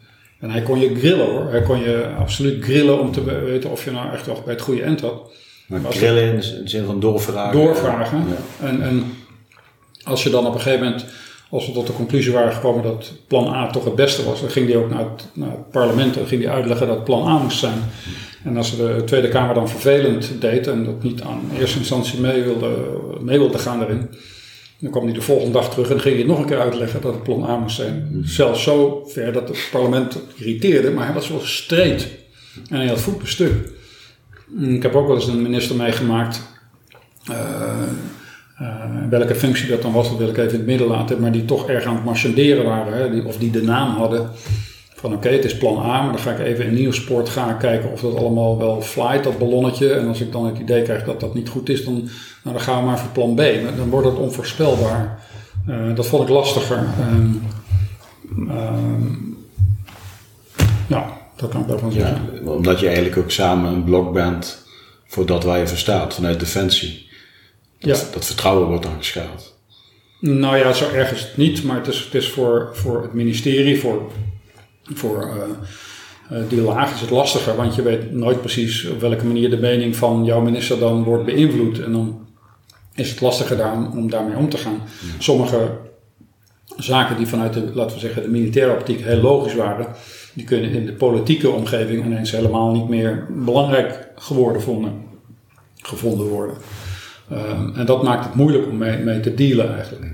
[0.44, 1.50] en hij kon je grillen hoor.
[1.50, 4.62] Hij kon je absoluut grillen om te weten of je nou echt wel bij het
[4.62, 5.32] goede end had.
[5.66, 7.60] Maar, grillen in de zin van doorvragen.
[7.60, 8.18] Doorvragen.
[8.18, 8.68] Ja.
[8.68, 9.14] En, en
[10.04, 11.06] als je dan op een gegeven moment,
[11.50, 14.50] als we tot de conclusie waren gekomen dat plan A toch het beste was, dan
[14.50, 17.38] ging hij ook naar het, naar het parlement en ging hij uitleggen dat plan A
[17.38, 17.84] moest zijn.
[18.44, 22.44] En als de Tweede Kamer dan vervelend deed en dat niet aan eerste instantie mee
[22.44, 22.76] wilde,
[23.22, 24.10] mee wilde gaan daarin,
[24.80, 27.14] dan kwam hij de volgende dag terug en ging hij nog een keer uitleggen dat
[27.14, 28.08] het plan A moest zijn.
[28.12, 28.26] Mm.
[28.26, 32.08] Zelfs zo ver dat het parlement irriteerde, maar hij was wel streed.
[32.70, 33.54] En hij had voet per stuk.
[34.60, 36.42] Ik heb ook wel eens een minister meegemaakt.
[37.30, 37.38] Uh,
[38.62, 41.20] uh, welke functie dat dan was, dat wil ik even in het midden laten.
[41.20, 42.94] Maar die toch erg aan het marchanderen waren.
[42.94, 44.30] Hè, die, of die de naam hadden
[45.04, 47.58] van oké, okay, het is plan A, maar dan ga ik even in Nieuwsport gaan
[47.58, 49.94] kijken of dat allemaal wel flyt, dat ballonnetje.
[49.94, 51.94] En als ik dan het idee krijg dat dat niet goed is, dan,
[52.44, 53.42] nou, dan gaan we maar voor plan B.
[53.78, 55.20] Dan wordt het onvoorspelbaar.
[55.70, 56.78] Uh, dat vond ik lastiger.
[57.12, 57.42] Um,
[58.50, 59.38] um,
[60.88, 62.22] ja, dat kan ik wel van zeggen.
[62.44, 64.66] Ja, omdat je eigenlijk ook samen een blok bent
[65.06, 67.10] voor dat waar je verstaat, vanuit Defensie.
[67.80, 68.14] Dat, ja.
[68.14, 69.54] dat vertrouwen wordt dan geschaad.
[70.20, 73.14] Nou ja, zo erg is het niet, maar het is, het is voor, voor het
[73.14, 74.12] ministerie, voor
[74.84, 79.26] voor uh, uh, die laag is het lastiger, want je weet nooit precies op welke
[79.26, 81.80] manier de mening van jouw minister dan wordt beïnvloed.
[81.80, 82.28] En dan
[82.96, 84.82] is het lastiger daar, om daarmee om te gaan.
[85.20, 85.78] Sommige
[86.78, 89.88] zaken die vanuit de, laten we zeggen, de militaire optiek heel logisch waren,
[90.34, 95.04] die kunnen in de politieke omgeving ineens helemaal niet meer belangrijk geworden vonden,
[95.82, 96.56] gevonden worden.
[97.32, 100.12] Uh, en dat maakt het moeilijk om mee, mee te dealen eigenlijk.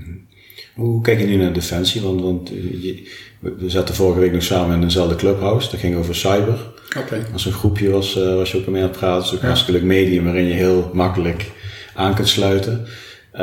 [0.74, 2.00] Hoe kijk je nu naar defensie?
[2.00, 3.08] Want, want je,
[3.40, 5.70] we zaten vorige week nog samen in dezelfde clubhouse.
[5.70, 6.58] Dat ging over cyber.
[6.98, 7.22] Okay.
[7.32, 9.24] Als een groepje was, uh, was je ook mee aan het praten.
[9.24, 11.50] Het is een hartstikke medium waarin je heel makkelijk
[11.94, 12.86] aan kunt sluiten.
[13.34, 13.40] Uh,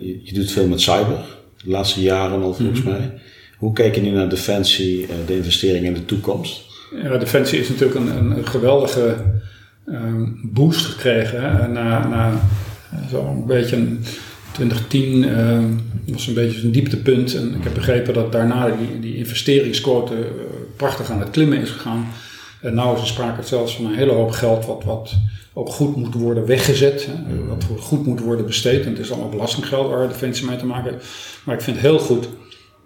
[0.00, 1.18] je, je, doet veel met cyber.
[1.64, 2.98] De laatste jaren al volgens mm -hmm.
[2.98, 3.20] mij.
[3.58, 6.62] Hoe kijk je nu naar defensie, uh, de investering in de toekomst?
[7.02, 9.16] Ja, defensie is natuurlijk een, een geweldige
[10.42, 11.42] boost gekregen.
[11.42, 11.68] Hè?
[11.68, 12.40] Na, na
[13.10, 14.04] zo'n beetje een
[14.52, 17.34] 2010 uh, was een beetje een dieptepunt.
[17.34, 20.20] En ik heb begrepen dat daarna die, die investeringsquote uh,
[20.76, 22.06] prachtig aan het klimmen is gegaan.
[22.60, 25.14] En nu is er sprake zelfs van een hele hoop geld wat, wat
[25.52, 27.08] ook goed moet worden weggezet.
[27.10, 28.84] Hè, wat goed moet worden besteed.
[28.84, 31.06] En het is allemaal belastinggeld waar Defensie mee te maken heeft.
[31.44, 32.28] Maar ik vind heel goed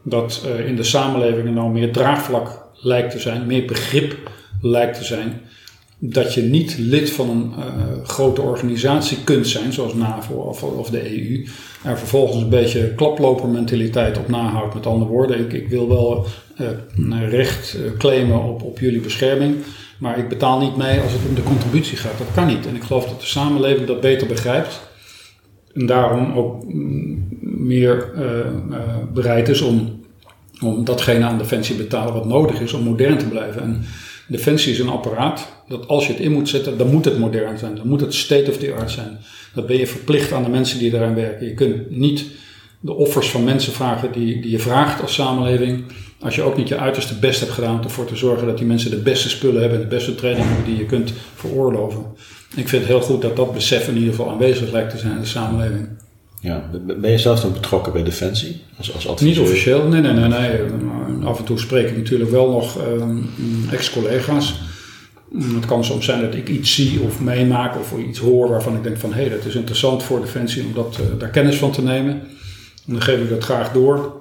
[0.03, 3.47] dat uh, in de samenleving er nou meer draagvlak lijkt te zijn.
[3.47, 5.41] Meer begrip lijkt te zijn
[6.07, 7.65] dat je niet lid van een uh,
[8.05, 11.47] grote organisatie kunt zijn, zoals NAVO of, of, de EU,
[11.83, 14.75] en vervolgens een beetje klaplopermentaliteit op nahoudt.
[14.75, 16.27] Met andere woorden, ik, ik wil wel
[16.61, 19.57] uh, recht uh, claimen op, op jullie bescherming,
[19.99, 22.19] maar ik betaal niet mee als het om de contributie gaat.
[22.19, 22.67] Dat kan niet.
[22.67, 24.81] En ik geloof dat de samenleving dat beter begrijpt.
[25.75, 28.13] En daarom ook mm, meer
[29.13, 30.01] bereid is om,
[30.61, 33.63] om datgene aan defensie betalen wat nodig is om modern te blijven.
[33.63, 33.85] En,
[34.29, 37.59] Defensie is een apparaat dat als je het in moet zetten, dan moet het modern
[37.59, 37.77] zijn.
[37.77, 39.19] Dan moet het state of the art zijn.
[39.55, 41.47] Dat ben je verplicht aan de mensen die eraan werken.
[41.47, 42.25] Je kunt niet
[42.81, 45.85] de offers van mensen vragen die, die je vraagt als samenleving.
[46.21, 48.67] Als je ook niet je uiterste best hebt gedaan om ervoor te zorgen dat die
[48.67, 52.05] mensen de beste spullen hebben en de beste training die je kunt veroorloven.
[52.57, 55.13] Ik vind het heel goed dat dat besef in ieder geval aanwezig lijkt te zijn
[55.13, 55.89] in de samenleving.
[56.45, 59.35] Ja, ben je zelf dan betrokken bij Defensie als, als adviseur?
[59.35, 60.29] Niet officieel, nee, nee, nee.
[60.29, 61.27] nee.
[61.27, 63.19] Af en toe spreek ik natuurlijk wel nog ehm,
[63.71, 64.61] ex-collega's.
[65.55, 68.83] Het kan soms zijn dat ik iets zie of meemaak of iets hoor waarvan ik
[68.83, 71.71] denk van hé, hey, dat is interessant voor Defensie om dat, uh, daar kennis van
[71.71, 72.13] te nemen.
[72.87, 74.21] En dan geef ik dat graag door.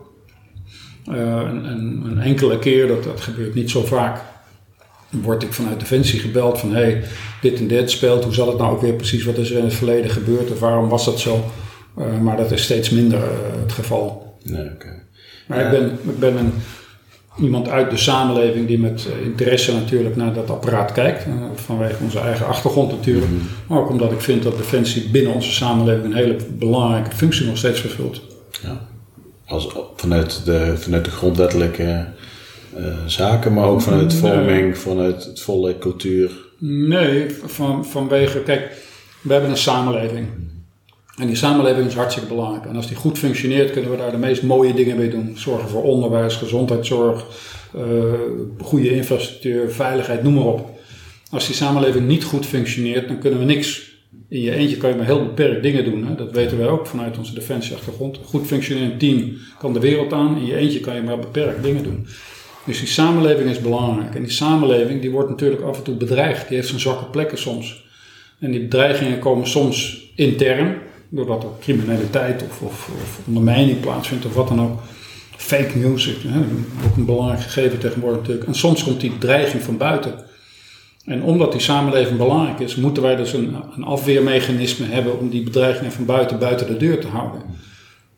[1.10, 4.22] Uh, en, en, een enkele keer, dat, dat gebeurt niet zo vaak,
[5.10, 7.04] word ik vanuit Defensie gebeld van hé, hey,
[7.42, 9.64] dit en dit speelt, hoe zat het nou ook weer precies, wat is er in
[9.64, 11.52] het verleden gebeurd of waarom was dat zo?
[11.98, 13.20] Uh, maar dat is steeds minder
[13.62, 14.38] het geval.
[14.44, 15.04] Nee, okay.
[15.48, 16.54] Maar ik ben, ik ben een
[17.40, 21.28] iemand uit de samenleving die met eh, interesse natuurlijk naar dat apparaat kijkt.
[21.28, 23.32] Uh, vanwege onze eigen achtergrond natuurlijk.
[23.32, 23.48] Mm -hmm.
[23.68, 27.58] Maar ook omdat ik vind dat Defensie binnen onze samenleving een hele belangrijke functie nog
[27.58, 28.22] steeds vervult.
[28.64, 28.88] Ja.
[29.46, 32.06] Als, vanuit, de, vanuit de grondwettelijke
[33.06, 34.76] zaken, maar ook vanuit de vorming, nee.
[34.76, 36.32] vanuit het volle cultuur.
[36.60, 38.72] Nee, van, vanwege, kijk,
[39.22, 40.28] we hebben een samenleving.
[41.18, 42.66] En die samenleving is hartstikke belangrijk.
[42.66, 45.34] En als die goed functioneert, kunnen we daar de meest mooie dingen mee doen.
[45.38, 47.26] Zorgen voor onderwijs, gezondheidszorg,
[47.76, 47.82] uh,
[48.60, 50.80] goede infrastructuur, veiligheid, noem maar op.
[51.30, 53.92] Als die samenleving niet goed functioneert, dan kunnen we niks.
[54.30, 56.08] In je eentje kan je maar heel beperkt dingen doen.
[56.08, 56.16] Hè?
[56.16, 58.18] Dat weten wij ook vanuit onze defensieachtergrond.
[58.18, 60.38] Een goed functionerend team kan de wereld aan.
[60.38, 62.08] In je eentje kan je maar beperkt dingen doen.
[62.66, 64.16] Dus die samenleving is belangrijk.
[64.16, 66.48] En die samenleving die wordt natuurlijk af en toe bedreigd.
[66.48, 67.84] Die heeft zijn zwakke plekken soms.
[68.40, 70.76] En die bedreigingen komen soms intern
[71.16, 74.80] doordat er criminaliteit of, of, of, ondermijning plaatsvindt of wat dan ook.
[75.38, 76.40] Fake news, hè,
[76.86, 78.48] ook een belangrijk gegeven tegenwoordig natuurlijk.
[78.48, 80.14] En soms komt die dreiging van buiten.
[81.06, 85.44] En omdat die samenleving belangrijk is, moeten wij dus een, een afweermechanisme hebben om die
[85.44, 87.42] bedreigingen van buiten buiten de deur te houden.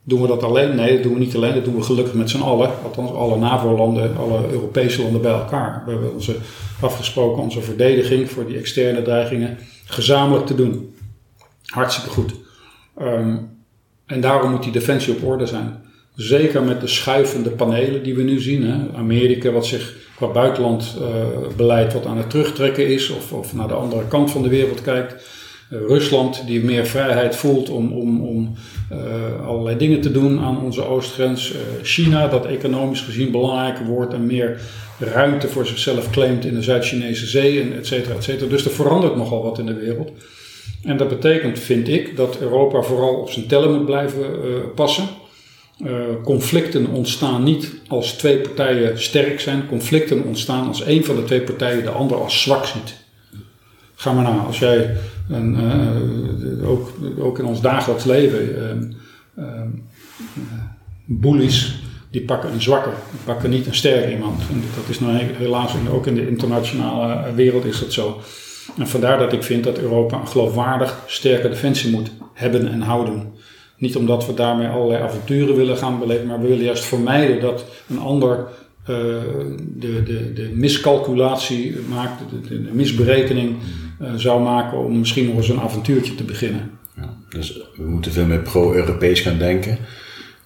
[0.04, 0.76] Doen we dat alleen?
[0.76, 1.54] Nee, dat doen we niet alleen.
[1.54, 2.70] Dat doen we gelukkig met z'n allen.
[2.84, 5.84] Althans, alle NAVO-landen, alle Europese landen bij elkaar.
[5.86, 6.36] We hebben onze,
[6.82, 10.96] afgesproken onze verdediging voor die externe dreigingen gezamenlijk te doen.
[11.66, 12.34] Hartstikke goed.
[13.02, 13.50] Um,
[14.06, 15.84] en daarom moet die defensie op orde zijn.
[16.16, 18.64] Zeker met de schuivende panelen die we nu zien.
[18.64, 18.98] Hè.
[18.98, 23.74] Amerika, wat zich qua buitenlandbeleid uh, wat aan het terugtrekken is, of, of, naar de
[23.74, 25.14] andere kant van de wereld kijkt.
[25.72, 28.54] Uh, Rusland, die meer vrijheid voelt om, om, om
[28.92, 31.54] uh, allerlei dingen te doen aan onze oostgrens.
[31.82, 34.62] China, dat economisch gezien belangrijker wordt en meer
[35.00, 38.50] ruimte voor zichzelf claimt in de Zuid-Chinese zee, en et cetera, et cetera.
[38.50, 40.12] Dus er verandert nogal wat in de wereld.
[40.86, 45.08] En dat betekent, vind ik, dat Europa vooral op zijn tellen moet blijven uh, passen.
[45.84, 45.92] Uh,
[46.24, 49.68] conflicten ontstaan niet als twee partijen sterk zijn.
[49.68, 52.96] Conflicten ontstaan als een van de twee partijen de ander als zwak ziet.
[53.96, 54.96] Ga maar na, als jij,
[55.32, 58.96] uh, ook, ook in ons dagelijks leven,
[61.06, 61.76] bullies,
[62.12, 64.40] die pakken een zwakke, die pakken niet een sterk iemand.
[64.52, 68.22] En dat is nou helaas ook in de internationale wereld is dat zo.
[68.78, 73.34] En vandaar dat ik vind dat Europa een geloofwaardig, sterke defensie moet hebben en houden.
[73.78, 77.66] Niet omdat we daarmee allerlei avonturen willen gaan beleven, maar we willen juist vermijden dat
[77.90, 78.88] een ander uh,
[79.60, 83.56] de, de, de miscalculatie maakt, de, misberekening
[84.02, 86.72] uh, zou maken om misschien nog eens een avontuurtje te beginnen.
[86.96, 89.78] Ja, dus we moeten veel meer pro-Europees gaan denken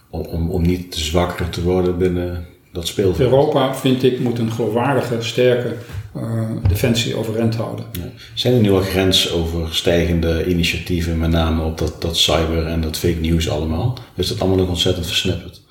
[0.10, 2.94] om, om, om niet zwakker te worden binnen dat.
[3.18, 5.74] Europa, vind ik, moet een geloofwaardige, sterke
[6.18, 7.86] uh, defensie overeind houden.
[7.92, 8.12] Ja.
[8.34, 13.20] Zijn er nu al grensoverstijgende initiatieven, met name op dat, dat cyber en dat fake
[13.22, 13.98] news allemaal?
[14.16, 15.62] Is dat allemaal nog ontzettend versnipperd?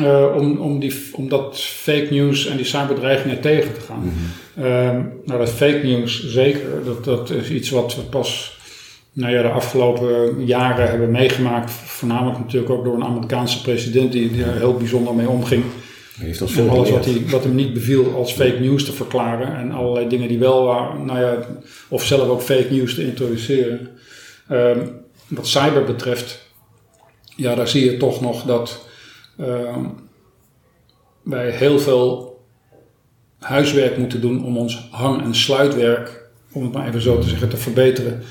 [0.00, 4.02] Uh, om, om, die, om dat fake news en die cyberdreigingen tegen te gaan.
[4.02, 4.12] Mm
[4.54, 4.64] -hmm.
[4.64, 8.56] uh, nou, dat fake news zeker, dat, dat is iets wat we pas
[9.12, 11.70] nou ja, de afgelopen jaren hebben meegemaakt.
[11.70, 15.64] Voornamelijk natuurlijk ook door een Amerikaanse president die, die er heel bijzonder mee omging.
[16.18, 19.56] Heeft om alles wat, hij, wat hem niet beviel als fake news te verklaren.
[19.56, 21.46] En allerlei dingen die wel waren, nou ja,
[21.88, 23.88] of zelf ook fake news te introduceren.
[24.50, 26.48] Um, wat cyber betreft,
[27.36, 28.86] ja, daar zie je toch nog dat
[29.40, 29.94] um,
[31.22, 32.40] wij heel veel
[33.38, 37.48] huiswerk moeten doen om ons hang- en sluitwerk, om het maar even zo te zeggen,
[37.48, 38.22] te verbeteren.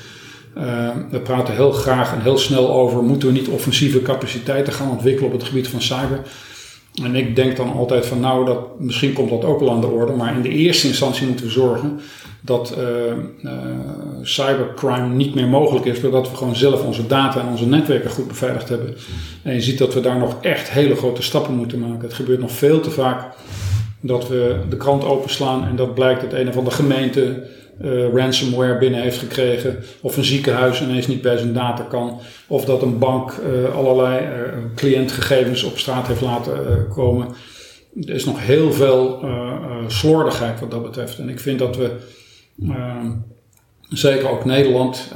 [0.56, 4.90] Uh, we praten heel graag en heel snel over, moeten we niet offensieve capaciteiten gaan
[4.90, 6.20] ontwikkelen op het gebied van cyber?
[7.02, 9.86] En ik denk dan altijd van nou, dat, misschien komt dat ook wel aan de
[9.86, 10.12] orde.
[10.12, 12.00] Maar in de eerste instantie moeten we zorgen
[12.40, 12.84] dat uh,
[13.42, 13.52] uh,
[14.22, 16.00] cybercrime niet meer mogelijk is.
[16.00, 18.94] Doordat we gewoon zelf onze data en onze netwerken goed beveiligd hebben.
[19.42, 22.00] En je ziet dat we daar nog echt hele grote stappen moeten maken.
[22.00, 23.34] Het gebeurt nog veel te vaak
[24.00, 27.42] dat we de krant openslaan en dat blijkt dat een of andere gemeente
[27.82, 29.78] uh, ransomware binnen heeft gekregen.
[30.00, 32.20] Of een ziekenhuis ineens niet bij zijn data kan.
[32.46, 37.28] Of dat een bank uh, allerlei uh, cliëntgegevens op straat heeft laten komen.
[38.00, 39.24] Er is nog heel veel
[39.86, 41.18] slordigheid wat dat betreft.
[41.18, 41.90] En ik vind dat we,
[43.88, 45.12] zeker ook Nederland,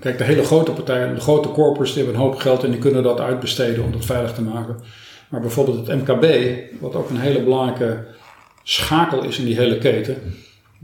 [0.00, 2.80] kijk, de hele grote partijen, de grote corporates, die hebben een hoop geld en die
[2.80, 4.76] kunnen dat uitbesteden om dat veilig te maken.
[5.28, 6.26] Maar bijvoorbeeld het MKB,
[6.80, 8.04] wat ook een hele belangrijke
[8.62, 10.16] schakel is in die hele keten,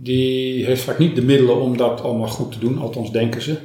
[0.03, 3.57] die heeft vaak niet de middelen om dat allemaal goed te doen, althans denken ze.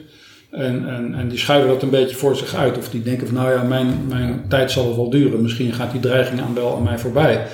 [0.52, 2.78] En, en, en die schuiven dat een beetje voor zich uit.
[2.78, 5.42] Of die denken van nou ja, mijn, mijn tijd zal wel duren.
[5.42, 7.48] Misschien gaat die dreiging aan wel aan mij voorbij.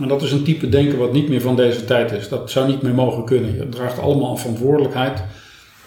[0.00, 2.28] En dat is een type denken wat niet meer van deze tijd is.
[2.28, 3.54] Dat zou niet meer mogen kunnen.
[3.56, 5.22] Je draagt allemaal verantwoordelijkheid.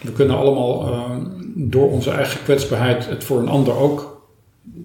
[0.02, 1.16] We kunnen allemaal uh,
[1.54, 4.28] door onze eigen kwetsbaarheid het voor een ander ook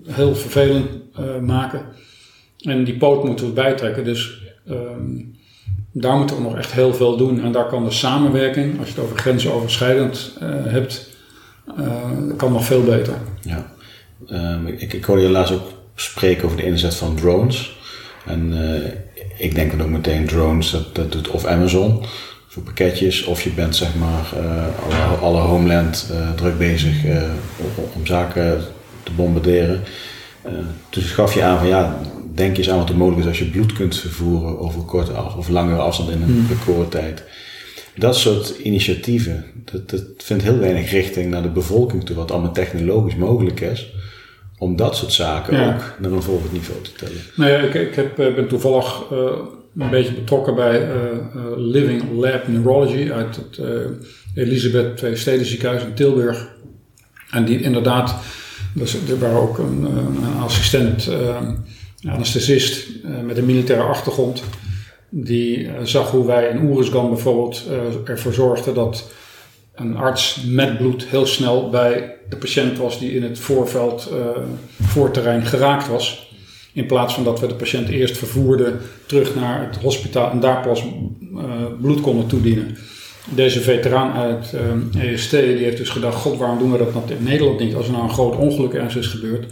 [0.07, 0.87] heel vervelend
[1.19, 1.81] uh, maken.
[2.57, 4.03] En die poot moeten we bijtrekken.
[4.03, 5.32] Dus um,
[5.93, 7.43] daar moeten we nog echt heel veel doen.
[7.43, 11.09] En daar kan de samenwerking, als je het over grensoverschrijdend uh, hebt,
[12.37, 13.13] kan nog veel beter.
[13.41, 13.71] Ja.
[14.31, 17.77] Um, ik, ik hoorde je laatst ook spreken over de inzet van drones.
[18.25, 18.53] En
[19.37, 22.03] ik denk dan ook meteen drones, dat, doet of Amazon
[22.47, 24.33] voor pakketjes, of je bent zeg maar
[25.21, 27.23] alle, homeland druk bezig uh,
[27.93, 28.61] om zaken
[29.03, 29.83] te bombarderen.
[30.89, 31.99] dus gaf je aan van ja,
[32.35, 35.35] denk eens aan wat er mogelijk is als je bloed kunt vervoeren over korte af,
[35.35, 36.47] of langere afstand in een hmm.
[36.47, 37.23] recordtijd.
[37.95, 42.53] Dat soort initiatieven, dat, dat vindt heel weinig richting naar de bevolking toe, wat allemaal
[42.53, 43.93] technologisch mogelijk is
[44.57, 47.21] om dat soort zaken ook naar een volgend niveau te tellen.
[47.35, 49.19] Nou ja, ik, ik heb, ben toevallig uh,
[49.77, 50.95] een beetje betrokken bij uh,
[51.55, 53.59] Living Lab Neurology uit het
[54.35, 56.47] Elisabeth II Steden ziekenhuis in Tilburg.
[57.31, 58.15] En die inderdaad,
[58.73, 61.09] dus, er waren ook een, een assistent
[62.07, 62.87] anesthesist
[63.25, 64.43] met een militaire achtergrond.
[65.09, 67.63] Die zag hoe wij in Oerisgan bijvoorbeeld
[68.05, 69.11] ervoor zorgden dat
[69.75, 74.11] een arts met bloed heel snel bij de patiënt was die in het voorveld,
[74.81, 76.31] voorterrein geraakt was.
[76.73, 80.61] In plaats van dat we de patiënt eerst vervoerden terug naar het hospitaal en daar
[80.61, 80.83] pas
[81.81, 82.77] bloed konden toedienen.
[83.35, 84.53] Deze veteraan uit
[84.97, 87.75] EST die heeft dus gedacht: God, waarom doen we dat in Nederland niet?
[87.75, 89.45] Als er nou een groot ongeluk ergens is gebeurd,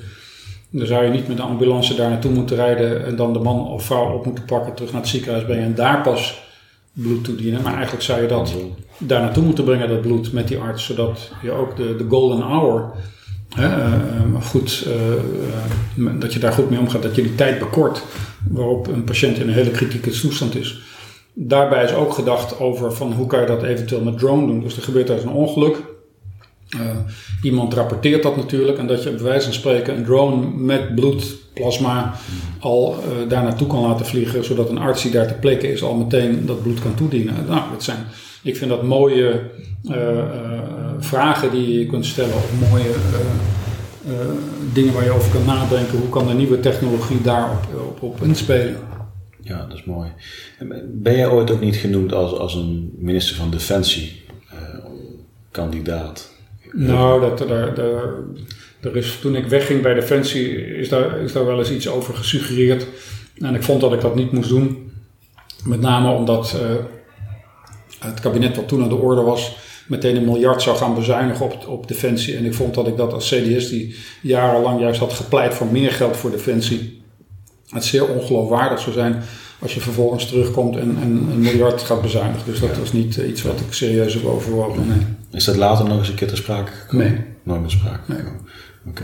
[0.71, 3.67] dan zou je niet met de ambulance daar naartoe moeten rijden en dan de man
[3.67, 6.41] of vrouw op moeten pakken, terug naar het ziekenhuis brengen en daar pas
[6.93, 7.61] bloed toedienen.
[7.61, 8.53] Maar eigenlijk zou je dat
[8.97, 10.85] daar naartoe moeten brengen, dat bloed, met die arts.
[10.85, 12.91] Zodat je ook de, de golden hour,
[13.55, 14.87] hè, uh, goed,
[15.95, 17.03] uh, dat je daar goed mee omgaat.
[17.03, 18.03] Dat je die tijd bekort
[18.49, 20.81] waarop een patiënt in een hele kritieke toestand is.
[21.33, 24.61] Daarbij is ook gedacht over van hoe kan je dat eventueel met drone doen.
[24.61, 25.83] Dus er gebeurt daar een ongeluk.
[26.75, 26.81] Uh,
[27.41, 32.13] iemand rapporteert dat natuurlijk en dat je bij wijze van spreken een drone met bloedplasma
[32.59, 35.83] al uh, daar naartoe kan laten vliegen, zodat een arts die daar ter plekke is
[35.83, 37.35] al meteen dat bloed kan toedienen.
[37.47, 37.97] Nou, dat zijn,
[38.43, 39.41] ik vind dat mooie
[39.83, 40.23] uh,
[40.99, 42.93] vragen die je kunt stellen of mooie
[44.73, 45.97] dingen waar je over kan nadenken.
[45.97, 48.75] Hoe kan de nieuwe technologie daarop op, op inspelen?
[49.41, 50.09] Ja, dat is mooi.
[50.87, 54.21] Ben jij ooit ook niet genoemd als, als een minister van Defensie
[55.51, 56.30] kandidaat?
[56.71, 58.13] Nou, dat, daar, daar,
[58.81, 62.13] er is, toen ik wegging bij Defensie is daar, is daar wel eens iets over
[62.13, 62.87] gesuggereerd.
[63.37, 64.91] En ik vond dat ik dat niet moest doen.
[65.65, 66.75] Met name omdat uh,
[67.99, 69.55] het kabinet wat toen aan de orde was
[69.91, 72.37] meteen een miljard zou gaan bezuinigen op, op Defensie.
[72.37, 75.91] En ik vond dat ik dat als CDS die jarenlang juist had gepleit voor meer
[75.91, 77.01] geld voor Defensie.
[77.69, 79.23] Het zeer ongeloofwaardig zou zijn
[79.59, 82.45] als je vervolgens terugkomt en, en een miljard gaat bezuinigen.
[82.45, 84.87] Dus dat was niet eh, iets wat ik serieus heb overwogen.
[84.87, 84.97] Nee.
[85.31, 87.07] Is dat later nog eens een keer te sprake gekomen?
[87.07, 87.19] Nee.
[87.43, 88.21] Nooit meer sprake nee.
[88.87, 89.03] Oké.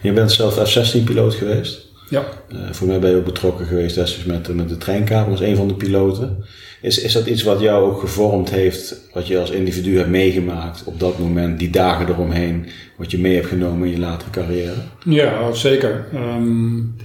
[0.00, 1.86] Je bent zelf F-16-piloot geweest?
[2.10, 2.24] Ja.
[2.52, 5.56] Uh, voor mij ben je ook betrokken geweest destijds met, met de treinkamer als een
[5.56, 6.44] van de piloten.
[6.82, 10.84] Is, is dat iets wat jou ook gevormd heeft, wat je als individu hebt meegemaakt
[10.84, 14.74] op dat moment, die dagen eromheen, wat je mee hebt genomen in je latere carrière?
[15.04, 16.06] Ja, zeker.
[16.14, 16.96] Um,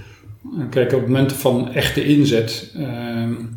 [0.70, 3.56] kijk, op momenten van echte inzet, um,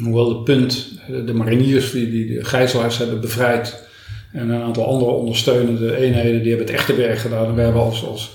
[0.00, 3.87] hoewel de punt, de mariniers die, die de gijzelaars hebben bevrijd
[4.32, 7.54] en een aantal andere ondersteunende eenheden, die hebben het echte werk gedaan.
[7.54, 8.30] We hebben als, als,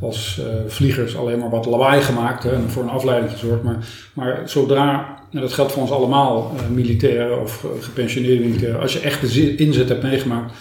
[0.00, 3.62] als uh, vliegers alleen maar wat lawaai gemaakt hè, en voor een afleiding gezorgd.
[3.62, 8.92] Maar, maar zodra, en dat geldt voor ons allemaal, uh, militairen of gepensioneerde militairen, als
[8.92, 10.52] je echt de inzet hebt meegemaakt,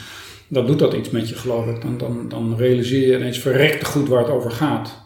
[0.48, 1.82] dan doet dat iets met je, geloof ik.
[1.82, 5.06] Dan, dan, dan realiseer je ineens verrekte goed waar het over gaat.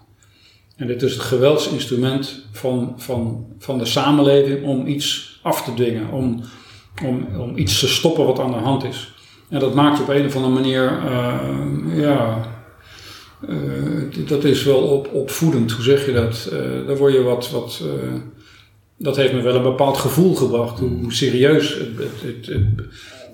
[0.76, 6.12] En dit is het geweldsinstrument van, van, van de samenleving om iets af te dwingen,
[6.12, 6.43] om,
[7.05, 9.14] om, om iets te stoppen wat aan de hand is.
[9.52, 12.47] En dat maakt op een of andere manier, uh, ja,
[13.49, 16.49] uh, dat is wel op, opvoedend, hoe zeg je dat?
[16.54, 17.84] Uh, daar word je wat, wat
[18.97, 22.70] dat heeft me wel een bepaald gevoel gebracht, hoe, serieus het, het, het,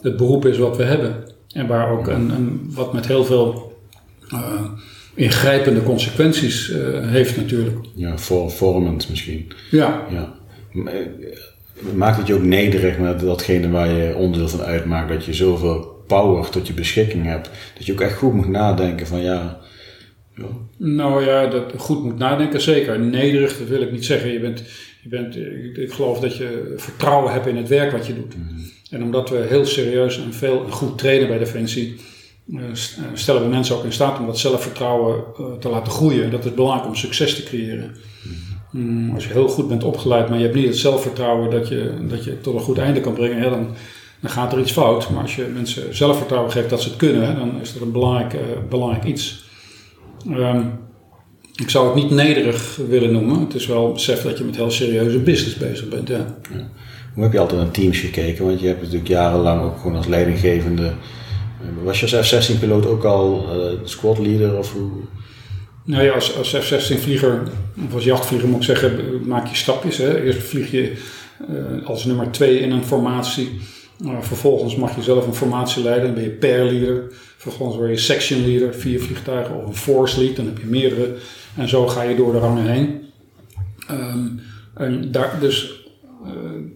[0.02, 1.16] het, beroep is wat we hebben.
[1.52, 3.78] En waar ook een, een wat met heel veel
[5.14, 7.78] ingrijpende consequenties heeft natuurlijk.
[7.96, 9.52] Ja, vormend misschien.
[9.72, 10.06] Ja.
[10.10, 10.34] ja.
[11.96, 15.97] Maakt het je ook nederig met datgene waar je onderdeel van uitmaakt, dat je zoveel
[16.08, 19.60] power tot je beschikking hebt, dat je ook echt goed moet nadenken van ja.
[20.36, 20.46] ja.
[20.78, 23.00] Nou ja, dat goed moet nadenken, zeker.
[23.00, 24.32] Nederig, dat wil ik niet zeggen.
[24.32, 24.64] Je bent,
[25.04, 28.36] je bent, ik, ik geloof dat je vertrouwen hebt in het werk wat je doet.
[28.90, 31.96] En omdat we heel serieus en veel en goed trainen bij Defensie,
[32.54, 32.74] eh, eh,
[33.14, 36.32] stellen we mensen ook in staat om dat zelfvertrouwen eh, te laten groeien.
[36.32, 37.96] Dat is belangrijk om succes te creëren.
[38.72, 41.94] Mm, als je heel goed bent opgeleid, maar je hebt niet het zelfvertrouwen dat je,
[42.08, 43.76] dat je tot een goed einde kan brengen, hè, dan,
[44.22, 45.10] dan gaat er iets fout.
[45.10, 48.34] Maar als je mensen zelfvertrouwen geeft dat ze het kunnen, dan is dat een belangrijk,
[48.34, 48.40] eh,
[48.70, 49.46] belangrijk iets.
[50.32, 50.62] Ehm,
[51.56, 53.40] ik zou het niet nederig willen noemen.
[53.40, 56.08] Het is wel besef dat je met heel serieuze business bezig bent.
[56.08, 56.38] Ja.
[57.14, 58.46] Hoe heb je altijd naar teams gekeken?
[58.46, 60.86] Want je hebt natuurlijk jarenlang ook gewoon als leidinggevende.
[60.86, 64.92] eh, Was je als F-16-piloot ook al eh squad leader of hoe?
[65.84, 67.44] Nou ja, als, als F-16-vlieger,
[67.88, 69.98] of als jachtvlieger moet ik zeggen, maak je stapjes.
[69.98, 70.24] Hè.
[70.24, 70.94] Eerst vlieg je
[71.84, 73.60] als nummer twee in een formatie.
[74.06, 77.08] Uh, vervolgens mag je zelf een formatie leiden, dan ben je pair leader.
[77.38, 81.16] Vervolgens word je section leader, vier vliegtuigen, of een force lead, dan heb je meerdere.
[81.56, 83.02] En zo ga je door de rangen heen.
[83.92, 84.40] Um,
[84.74, 85.88] en daar, dus
[86.26, 86.32] uh,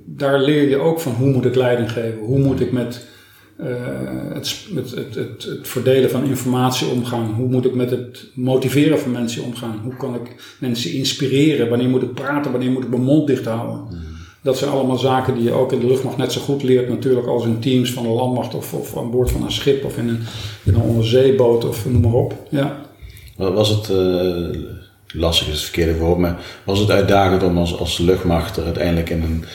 [0.05, 3.07] daar leer je ook van hoe moet ik leiding geven, hoe moet ik met
[3.59, 3.67] uh,
[4.33, 8.99] het, het, het, het, het, verdelen van informatie omgaan, hoe moet ik met het motiveren
[8.99, 12.89] van mensen omgaan, hoe kan ik mensen inspireren, wanneer moet ik praten, wanneer moet ik
[12.89, 13.87] mijn mond dicht houden.
[14.43, 17.27] Dat zijn allemaal zaken die je ook in de luchtmacht net zo goed leert natuurlijk
[17.27, 20.09] als in teams van de landmacht of, of aan boord van een schip of in
[20.09, 20.19] een,
[20.63, 22.35] in een onderzeeboot of noem maar op.
[22.49, 22.81] Ja.
[23.35, 24.61] Was het, uh,
[25.13, 29.21] lastig is het verkeerde woord, maar was het uitdagend om als, als luchtmacht uiteindelijk in
[29.21, 29.45] een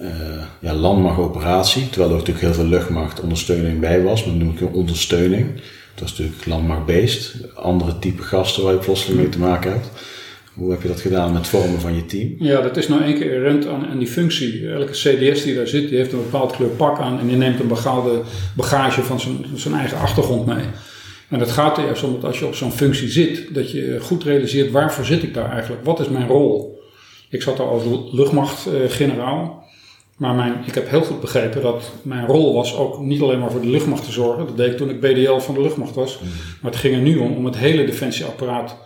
[0.00, 4.72] uh, ja, landmachtoperatie, terwijl er natuurlijk heel veel luchtmachtondersteuning bij was, maar noem ik een
[4.72, 5.54] ondersteuning.
[5.90, 9.90] Het was natuurlijk landmachtbeest, andere type gasten waar je plotseling mee te maken hebt.
[10.56, 12.34] Hoe heb je dat gedaan met vormen van je team?
[12.38, 14.68] Ja, dat is nou één keer inherent aan, aan die functie.
[14.70, 17.60] Elke CDS die daar zit, die heeft een bepaald kleur pak aan en die neemt
[17.60, 18.22] een bepaalde
[18.54, 20.64] bagage van zijn, zijn eigen achtergrond mee.
[21.28, 23.98] En dat gaat er juist om dat als je op zo'n functie zit, dat je
[24.00, 25.84] goed realiseert waarvoor zit ik daar eigenlijk?
[25.84, 26.80] Wat is mijn rol?
[27.30, 27.82] Ik zat daar als
[28.12, 29.64] luchtmachtgeneraal.
[30.16, 33.50] Maar mijn, ik heb heel goed begrepen dat mijn rol was ook niet alleen maar
[33.50, 34.46] voor de luchtmacht te zorgen.
[34.46, 36.20] Dat deed ik toen ik BDL van de luchtmacht was.
[36.20, 36.28] Mm.
[36.60, 38.76] Maar het ging er nu om om het hele defensieapparaat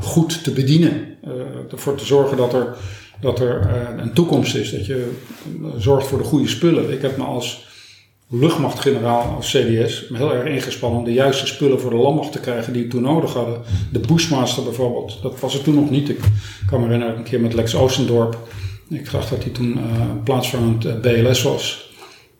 [0.00, 1.10] goed te bedienen.
[1.24, 1.32] Uh,
[1.72, 2.76] ervoor te zorgen dat er,
[3.20, 4.70] dat er uh, een toekomst is.
[4.70, 5.10] Dat je
[5.78, 6.92] zorgt voor de goede spullen.
[6.92, 7.68] Ik heb me als
[8.28, 12.72] luchtmachtgeneraal, als CDS, heel erg ingespannen om de juiste spullen voor de landmacht te krijgen
[12.72, 13.60] die we toen nodig hadden.
[13.92, 16.08] De Bushmaster bijvoorbeeld, dat was het toen nog niet.
[16.08, 16.20] Ik
[16.66, 18.38] kan me herinneren een keer met Lex Oostendorp.
[18.88, 19.82] Ik dacht dat hij toen uh,
[20.24, 21.92] plaatsvervangend BLS was.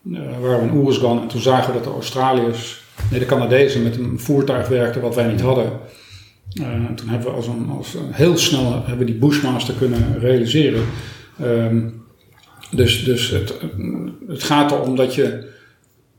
[0.03, 3.83] Uh, waar we in Oeruzgan en toen zagen we dat de Australiërs, nee de Canadezen
[3.83, 5.71] met een voertuig werkten wat wij niet hadden.
[6.53, 10.83] En toen hebben we als een, als heel snel hebben die Bushmaster kunnen realiseren.
[11.41, 12.03] Um,
[12.71, 13.53] dus dus het,
[14.27, 15.47] het gaat erom dat je,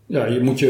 [0.06, 0.68] ja, je moet je,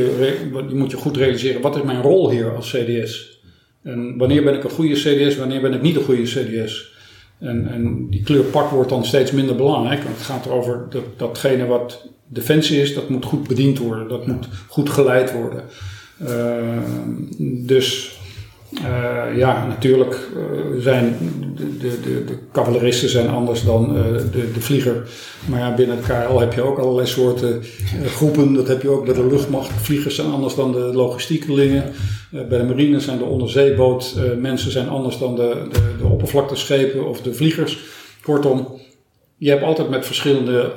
[0.69, 3.41] je moet je goed realiseren, wat is mijn rol hier als CDS?
[3.83, 6.93] En wanneer ben ik een goede CDS, wanneer ben ik niet een goede CDS?
[7.39, 10.03] En, en die kleur pak wordt dan steeds minder belangrijk.
[10.03, 14.09] Want het gaat erover dat datgene wat defensie is, dat moet goed bediend worden.
[14.09, 15.65] Dat moet goed geleid worden.
[16.23, 16.79] Uh,
[17.67, 18.19] dus
[18.81, 21.17] uh, ja, natuurlijk uh, zijn
[21.57, 23.93] de, de, de, de cavaleristen zijn anders dan
[24.33, 25.09] de, de vlieger.
[25.47, 27.63] Maar ja, binnen het KL heb je ook allerlei soorten
[28.07, 28.55] groepen.
[28.55, 29.71] Dat heb je ook bij de luchtmacht.
[29.73, 31.93] Vliegers zijn anders dan de logistiekelingen.
[32.31, 37.21] bij de marine zijn de onderzeeboot mensen zijn anders dan de, de, de oppervlakteschepen of
[37.21, 37.79] de vliegers.
[38.23, 38.81] Kortom,
[39.37, 40.73] je hebt altijd met verschillende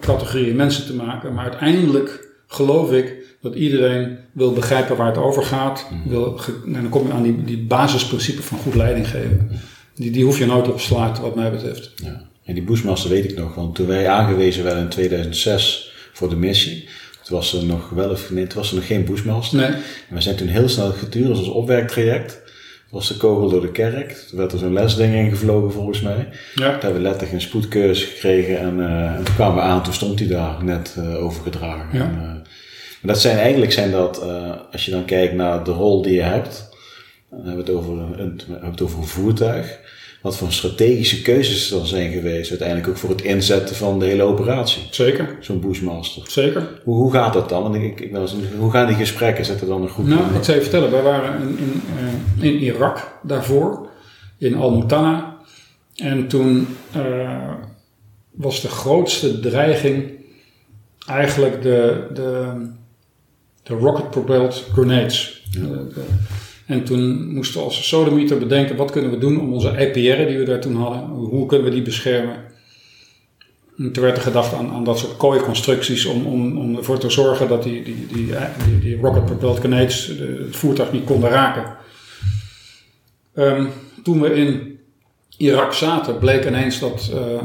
[0.00, 1.34] categorieën mensen te maken.
[1.34, 3.17] Maar uiteindelijk geloof ik
[3.48, 5.86] dat iedereen wil begrijpen waar het over gaat.
[6.06, 9.50] Wil, en dan kom je aan die, die basisprincipes van goed leiding geven.
[9.94, 11.92] Die, die hoef je nooit op te sluiten, wat mij betreft.
[11.96, 12.26] Ja.
[12.44, 16.36] En die Bushmaster weet ik nog, want toen wij aangewezen werden in 2006 voor de
[16.36, 16.88] missie,
[17.22, 19.58] toen was er nog wel of nee, toen was er nog geen Bushmaster.
[19.58, 19.70] Nee.
[20.08, 22.40] En we zijn toen heel snel gedurende ons opwerktraject.
[22.90, 24.26] was de kogel door de kerk.
[24.28, 26.28] Toen werd er zo'n lesding ingevlogen volgens mij.
[26.54, 26.70] Ja.
[26.70, 29.92] Toen hebben we letterlijk een spoedcursus gekregen en, uh, en toen kwamen we aan, toen
[29.92, 31.98] stond hij daar net uh, overgedragen.
[31.98, 32.04] Ja.
[32.04, 32.37] En, uh, maar
[33.08, 36.22] dat zijn eigenlijk zijn dat, uh, als je dan kijkt naar de rol die je
[36.22, 36.68] hebt,
[37.30, 39.78] dan hebben we het over een, we het over een voertuig.
[40.22, 44.06] Wat voor strategische keuzes er dan zijn geweest, uiteindelijk ook voor het inzetten van de
[44.06, 44.82] hele operatie.
[44.90, 45.36] Zeker.
[45.40, 46.22] Zo'n Bushmaster.
[46.26, 46.68] Zeker.
[46.84, 47.62] Hoe, hoe gaat dat dan?
[47.62, 48.16] Want ik, ik, ik,
[48.58, 49.44] hoe gaan die gesprekken?
[49.44, 50.90] Zit er dan een goed Nou, ik zal je vertellen.
[50.90, 51.82] Wij waren in, in,
[52.38, 53.88] uh, in Irak daarvoor,
[54.38, 55.36] in Al-Mutana.
[55.96, 57.52] En toen uh,
[58.30, 60.04] was de grootste dreiging
[61.06, 62.52] eigenlijk de, de,
[63.68, 65.42] de rocket-propelled grenades.
[65.50, 65.68] Ja.
[66.66, 70.38] En toen moesten we als sodemieter bedenken wat kunnen we doen om onze EPR die
[70.38, 72.36] we daar toen hadden, hoe kunnen we die beschermen.
[73.78, 77.10] En toen werd er gedacht aan, aan dat soort kooiconstructies om, om, om ervoor te
[77.10, 80.06] zorgen dat die, die, die, die, die rocket-propelled grenades
[80.46, 81.76] het voertuig niet konden raken.
[83.34, 83.68] Um,
[84.02, 84.78] toen we in
[85.36, 87.42] Irak zaten, bleek ineens dat, uh,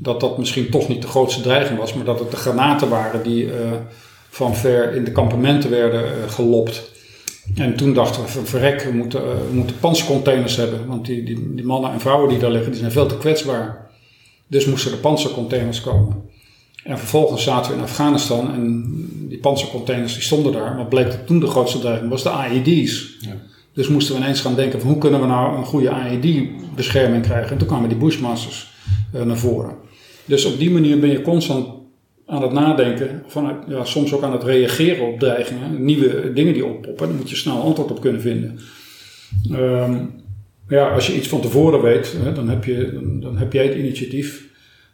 [0.00, 3.22] dat dat misschien toch niet de grootste dreiging was, maar dat het de granaten waren
[3.22, 3.52] die uh,
[4.36, 6.90] van ver in de kampementen werden uh, gelopt.
[7.54, 11.64] En toen dachten we, verrek, we moeten, we moeten panzercontainers hebben, want die, die, die
[11.64, 13.90] mannen en vrouwen die daar liggen, die zijn veel te kwetsbaar.
[14.46, 16.22] Dus moesten er panzercontainers komen.
[16.84, 18.84] En vervolgens zaten we in Afghanistan en
[19.28, 20.74] die panzercontainers die stonden daar.
[20.74, 23.16] Maar bleek dat toen de grootste dreiging was de AED's.
[23.20, 23.36] Ja.
[23.72, 27.50] Dus moesten we ineens gaan denken van hoe kunnen we nou een goede AED-bescherming krijgen.
[27.50, 28.72] En toen kwamen die Bushmasters
[29.14, 29.74] uh, naar voren.
[30.24, 31.75] Dus op die manier ben je constant
[32.26, 36.66] aan het nadenken, vanuit, ja, soms ook aan het reageren op dreigingen, nieuwe dingen die
[36.66, 37.06] oppoppen.
[37.06, 38.58] Daar moet je snel antwoord op kunnen vinden.
[39.52, 40.24] Um,
[40.68, 43.76] ja, als je iets van tevoren weet, hè, dan, heb je, dan heb jij het
[43.76, 44.44] initiatief.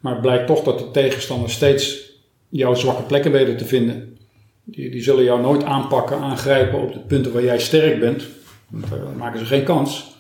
[0.01, 2.11] Maar het blijkt toch dat de tegenstanders steeds
[2.49, 4.17] jouw zwakke plekken weten te vinden.
[4.65, 8.27] Die, die zullen jou nooit aanpakken, aangrijpen op de punten waar jij sterk bent.
[8.69, 10.11] Daar maken ze geen kans.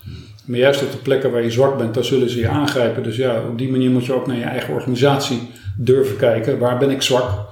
[0.45, 3.03] Maar juist op de plekken waar je zwak bent, daar zullen ze je aangrijpen.
[3.03, 5.39] Dus ja, op die manier moet je ook naar je eigen organisatie
[5.77, 6.59] durven kijken.
[6.59, 7.51] Waar ben ik zwak?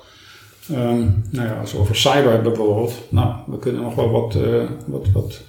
[0.71, 2.93] Um, nou ja, als we over cyber hebben bijvoorbeeld.
[3.09, 5.41] Nou, we kunnen nog wel wat, uh, wat, wat,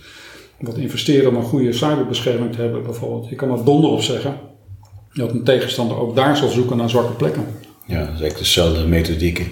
[0.59, 3.29] wat investeren om een goede cyberbescherming te hebben bijvoorbeeld.
[3.29, 4.39] Je kan er donder op zeggen
[5.13, 7.45] dat een tegenstander ook daar zal zoeken naar zwakke plekken.
[7.85, 9.47] Ja, dat is eigenlijk dezelfde methodieken.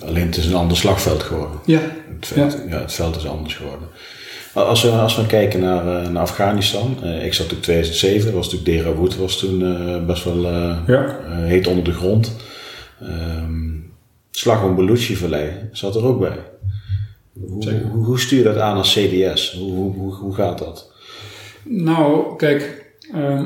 [0.00, 1.58] Alleen het is een ander slagveld geworden.
[1.64, 1.80] Ja.
[2.14, 2.74] Het veld, ja.
[2.74, 3.88] ja het veld is anders geworden.
[4.64, 8.52] Als we, als we kijken naar, uh, naar Afghanistan, uh, ik zat in 2007, was
[8.52, 10.40] natuurlijk Derawood was toen uh, best wel
[10.86, 11.18] ja.
[11.24, 12.36] heet onder de grond.
[13.02, 13.94] Um,
[14.30, 16.38] Slag om Belushi-vallei zat er ook bij.
[17.32, 19.52] Hoe, hoe, hoe, stuur je dat aan als CDS?
[19.52, 20.92] Hoe, hoe, hoe gaat dat?
[21.62, 22.84] Nou, kijk,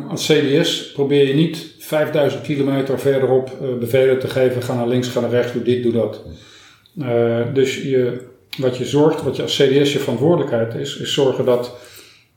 [0.08, 5.20] als CDS probeer je niet 5000 kilometer verderop bevelen te geven: ga naar links, ga
[5.20, 6.22] naar rechts, doe dit, doe dat.
[7.54, 8.28] dus je
[8.58, 11.76] wat je zorgt, wat je als CDS je verantwoordelijkheid is, is zorgen dat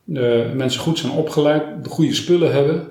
[0.04, 2.88] de mensen goed zijn opgeleid, de goede spullen hebben,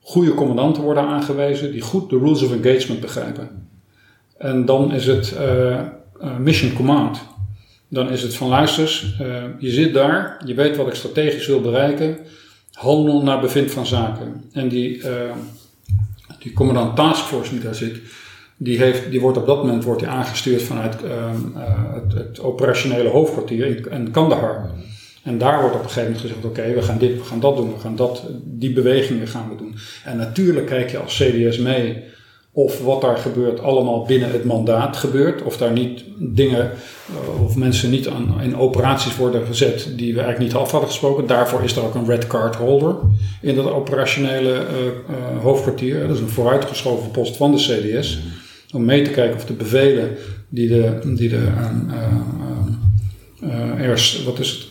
[0.00, 3.68] goede commandanten worden aangewezen die goed de rules of engagement begrijpen.
[4.38, 5.80] En dan is het uh,
[6.38, 7.20] mission command.
[7.88, 9.14] Dan is het van luisters,
[9.58, 12.18] je zit daar, je weet wat ik strategisch wil bereiken,
[12.72, 14.44] handel naar bevind van zaken.
[14.52, 15.02] En die,
[16.38, 18.00] die commandant taskforce die daar zit,
[18.56, 21.30] die, heeft, die wordt op dat moment wordt die aangestuurd vanuit uh,
[21.94, 24.70] het, het, operationele hoofdkwartier in, Kandahar.
[25.22, 27.56] En daar wordt op een gegeven moment gezegd: oké, we gaan dit, we gaan dat
[27.56, 29.74] doen, we gaan dat, die bewegingen gaan we doen.
[30.04, 32.02] En natuurlijk kijk je als CDS mee
[32.54, 35.42] of wat daar gebeurt allemaal binnen het mandaat gebeurt.
[35.42, 36.70] Of daar niet dingen
[37.10, 40.88] uh, of mensen niet aan, in operaties worden gezet die we eigenlijk niet af hadden
[40.88, 41.26] gesproken.
[41.26, 42.96] Daarvoor is er ook een red card holder
[43.40, 46.00] in dat operationele uh, uh, hoofdkwartier.
[46.06, 48.20] Dat is een vooruitgeschoven post van de CDS
[48.72, 50.16] om mee te kijken of de bevelen
[50.48, 51.48] die de, die de
[53.42, 54.70] uh, uh, wat is het?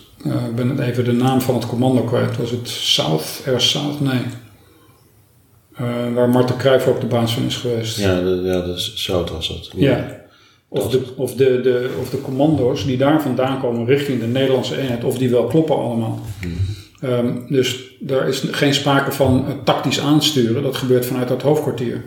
[0.49, 2.37] Ik ben even de naam van het commando kwijt.
[2.37, 3.43] Was het South?
[3.47, 3.99] Air South?
[3.99, 4.21] Nee.
[6.13, 7.97] waar Marten Cruijff ook de baas van is geweest.
[7.97, 9.69] Ja, de, ja de South was het.
[9.75, 10.19] Ja.
[10.67, 14.77] Of, de, of, de, de, of de commando's die daar vandaan komen richting de Nederlandse
[14.77, 16.19] eenheid, of die wel kloppen allemaal.
[16.39, 16.57] Hmm.
[17.03, 22.03] Um, dus daar is geen sprake van tactisch aansturen, dat gebeurt vanuit dat hoofdkwartier.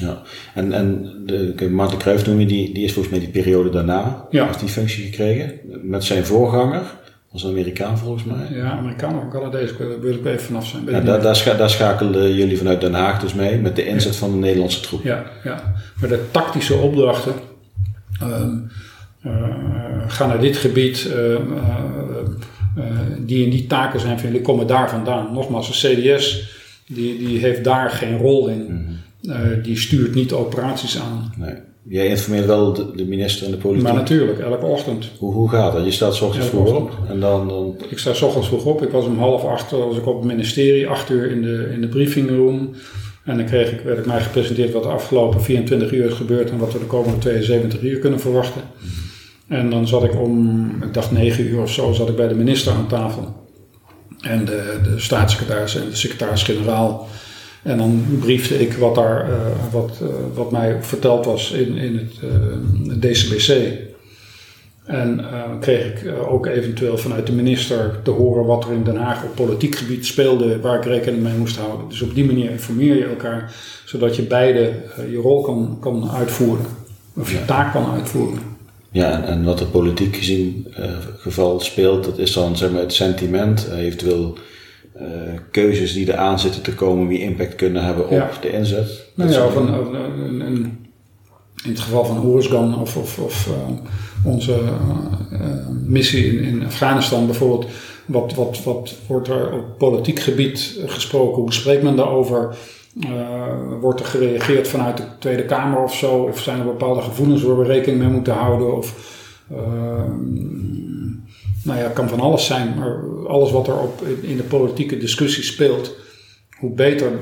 [0.00, 0.22] Ja,
[0.54, 4.26] en, en de, Martin Cruijff noem je, die, die is volgens mij die periode daarna,
[4.30, 4.46] ja.
[4.46, 6.82] heeft die functie gekregen, met zijn voorganger,
[7.30, 8.46] was een Amerikaan volgens mij.
[8.50, 10.84] Ja, Amerikaan of Canadees, daar wil ik even vanaf zijn.
[10.86, 14.16] Ja, daar, daar, scha daar, schakelden jullie vanuit Den Haag dus mee, met de inzet
[14.16, 15.02] van de Nederlandse troep.
[15.02, 17.34] Ja, ja, maar de tactische opdrachten,
[18.22, 18.46] uh,
[19.26, 19.44] uh,
[20.06, 21.36] ga naar dit gebied, uh,
[23.18, 25.32] die en die taken zijn, die komen daar vandaan.
[25.32, 26.54] Nogmaals, een CDS,
[26.86, 28.62] die, die heeft daar geen rol in.
[28.62, 28.98] Mm -hmm.
[29.22, 31.32] Uh, die stuurt niet operaties aan.
[31.36, 31.54] Nee.
[31.88, 33.86] Jij informeert wel de, de, minister en de politiek?
[33.86, 35.10] Maar natuurlijk, elke ochtend.
[35.18, 35.84] Hoe, hoe gaat dat?
[35.84, 37.76] Je staat s ochtends vroeg op en dan, dan...
[37.88, 38.82] Ik sta s ochtends vroeg op.
[38.82, 41.80] Ik was om half acht was ik op het ministerie, acht uur in de, in
[41.80, 42.70] de briefingroom.
[43.24, 46.50] En dan kreeg ik, werd ik mij gepresenteerd wat de afgelopen 24 uur is gebeurd
[46.50, 48.62] en wat we de komende 72 uur kunnen verwachten.
[49.48, 52.34] En dan zat ik om, ik dacht 9 uur of zo, zat ik bij de
[52.34, 53.48] minister aan tafel.
[54.20, 57.08] En de, de staatssecretaris en de secretaris-generaal
[57.62, 59.36] en dan briefde ik wat, daar, uh,
[59.70, 63.78] wat, uh, wat mij verteld was in, in het uh, DCBC.
[64.84, 65.24] En
[65.60, 69.34] kreeg ik ook eventueel vanuit de minister te horen wat er in Den Haag op
[69.34, 71.88] politiek gebied speelde, waar ik rekening mee moest houden.
[71.88, 73.54] Dus op die manier informeer je elkaar,
[73.84, 74.72] zodat je beide
[75.10, 76.66] je rol kan, kan uitvoeren,
[77.16, 78.38] of je taak kan uitvoeren.
[78.90, 80.66] Ja, en, wat er politiek gezien
[81.16, 84.38] geval speelt, dat is dan zeg maar, het sentiment, eventueel
[85.50, 88.30] keuzes die eraan zitten te komen, die impact kunnen hebben op Ja.
[88.40, 89.06] de inzet.
[89.14, 89.72] Nou ja, of een,
[90.40, 90.78] een-
[91.64, 96.64] in het geval van Oeruzgan of, of, of eh, onze eh, eh, missie in, in
[96.66, 97.66] Afghanistan bijvoorbeeld.
[98.06, 101.42] Wat, wat, wat wordt er op politiek gebied gesproken?
[101.42, 102.56] Hoe spreekt men daarover?
[103.00, 103.10] Eh,
[103.80, 106.14] wordt er gereageerd vanuit de Tweede Kamer of zo?
[106.16, 108.76] Of zijn er bepaalde gevoelens waar we rekening mee moeten houden?
[108.76, 108.94] Of,
[109.50, 109.56] eh,
[111.64, 114.96] nou ja, het kan van alles zijn, maar alles wat er op, in de politieke
[114.96, 115.96] discussie speelt,
[116.58, 117.12] hoe beter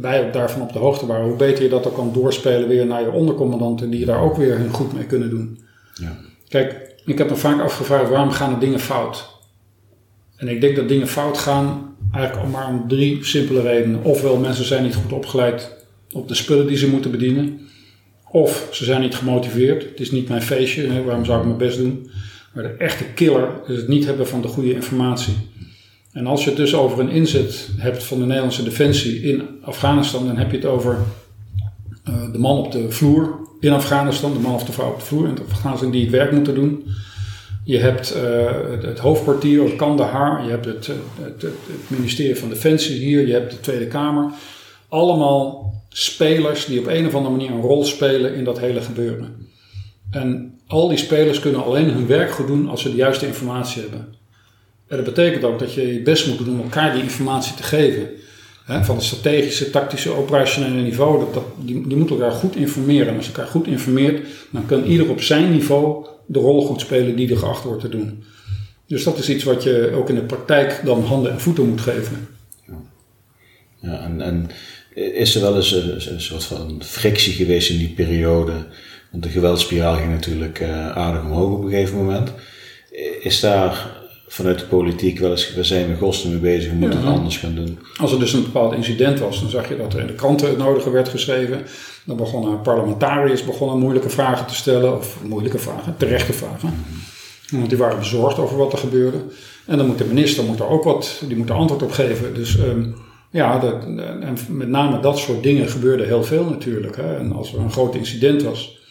[0.00, 2.86] wij ook daarvan op de hoogte waren, hoe beter je dat ook kan doorspelen weer
[2.86, 5.58] naar je ondercommandanten, die daar ook weer hun goed mee kunnen doen.
[5.94, 6.16] Ja.
[6.48, 9.32] Kijk, ik heb me vaak afgevraagd waarom gaan er dingen fout?
[10.36, 14.04] En ik denk dat dingen fout gaan eigenlijk maar om drie simpele redenen.
[14.04, 15.70] Ofwel mensen zijn niet goed opgeleid
[16.12, 17.60] op de spullen die ze moeten bedienen.
[18.30, 19.82] Of ze zijn niet gemotiveerd.
[19.82, 22.10] Het is niet mijn feestje, hè, waarom zou ik mijn best doen?
[22.54, 25.34] Maar de echte killer is het niet hebben van de goede informatie.
[26.12, 30.26] En als je het dus over een inzet hebt van de Nederlandse defensie in Afghanistan,
[30.26, 30.98] dan heb je het over
[32.04, 35.04] eh, de man op de vloer in Afghanistan, de man of de vrouw op de
[35.04, 36.84] vloer in Afghanistan die het werk moeten doen.
[37.64, 38.46] Je hebt eh,
[38.80, 41.54] het, hoofdkwartier op Kandahar, je hebt eh, het, het
[41.86, 44.30] ministerie van Defensie hier, je hebt de Tweede Kamer.
[44.88, 49.48] Allemaal spelers die op een of andere manier een rol spelen in dat hele gebeuren.
[50.10, 53.82] En al die spelers kunnen alleen hun werk goed doen als ze de juiste informatie
[53.82, 54.06] hebben.
[54.88, 57.62] En dat betekent ook dat je je best moet doen om elkaar die informatie te
[57.62, 58.08] geven.
[58.66, 61.24] Van het strategische, tactische, operationele niveau.
[61.32, 63.08] Dat, die, moeten elkaar goed informeren.
[63.08, 66.80] En als je elkaar goed informeert, dan kan ieder op zijn niveau de rol goed
[66.80, 68.24] spelen die er geacht wordt te doen.
[68.86, 71.80] Dus dat is iets wat je ook in de praktijk dan handen en voeten moet
[71.80, 72.28] geven.
[73.80, 74.50] Ja, en, en
[74.94, 78.66] is er wel eens een, een soort van frictie geweest in die periode?
[79.14, 82.32] Want de geweldspiraal ging natuurlijk eh, aardig omhoog op een gegeven moment.
[83.20, 87.00] Is daar vanuit de politiek wel eens, we zijn met Gosten mee bezig, we moeten
[87.00, 87.06] Ja.
[87.06, 87.78] het anders gaan doen?
[87.96, 90.48] Als er dus een bepaald incident was, dan zag je dat er in de kranten
[90.48, 91.62] het nodige werd geschreven.
[92.04, 96.74] Dan begonnen parlementariërs begonnen moeilijke vragen te stellen, of moeilijke vragen, terechte vragen.
[97.50, 99.18] Want die waren bezorgd over wat er gebeurde.
[99.66, 102.34] En dan moet de minister moet er ook wat, die moet er antwoord op geven.
[102.34, 102.84] Dus ehm,
[103.30, 103.82] ja, dat,
[104.20, 106.96] en met name dat soort dingen gebeurde heel veel natuurlijk.
[106.96, 107.16] Hè.
[107.16, 108.82] En als er een groot incident was,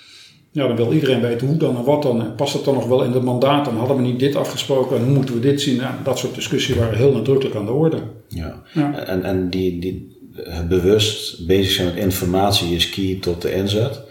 [0.54, 2.22] ja, dan wil iedereen weten hoe dan en wat dan.
[2.22, 3.66] En past het dan nog wel in het mandaat?
[3.66, 5.76] Dan hadden we niet dit afgesproken en hoe moeten we dit zien?
[5.76, 7.98] Nou, dat soort discussies waren heel nadrukkelijk aan de orde.
[8.28, 8.64] Ja.
[8.74, 9.06] Ja.
[9.06, 14.02] En, en die, die het bewust bezig zijn met informatie is key tot de inzet.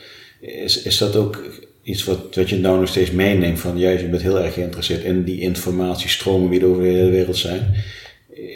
[0.40, 1.42] Is, is dat ook
[1.82, 5.02] iets wat, wat je nou nog steeds meeneemt van juist je bent heel erg geïnteresseerd
[5.02, 7.74] in die informatiestromen die er over de hele wereld zijn?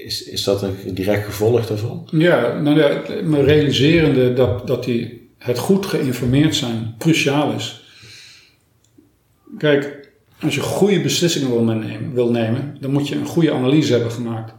[0.04, 2.08] Is, is dat een direct gevolg daarvan?
[2.10, 7.84] Ja, nou ja, me realiserende dat, dat die, het goed geïnformeerd zijn cruciaal is.
[9.58, 13.92] Kijk, als je goede beslissingen wil nemen, wil nemen, dan moet je een goede analyse
[13.92, 14.52] hebben gemaakt.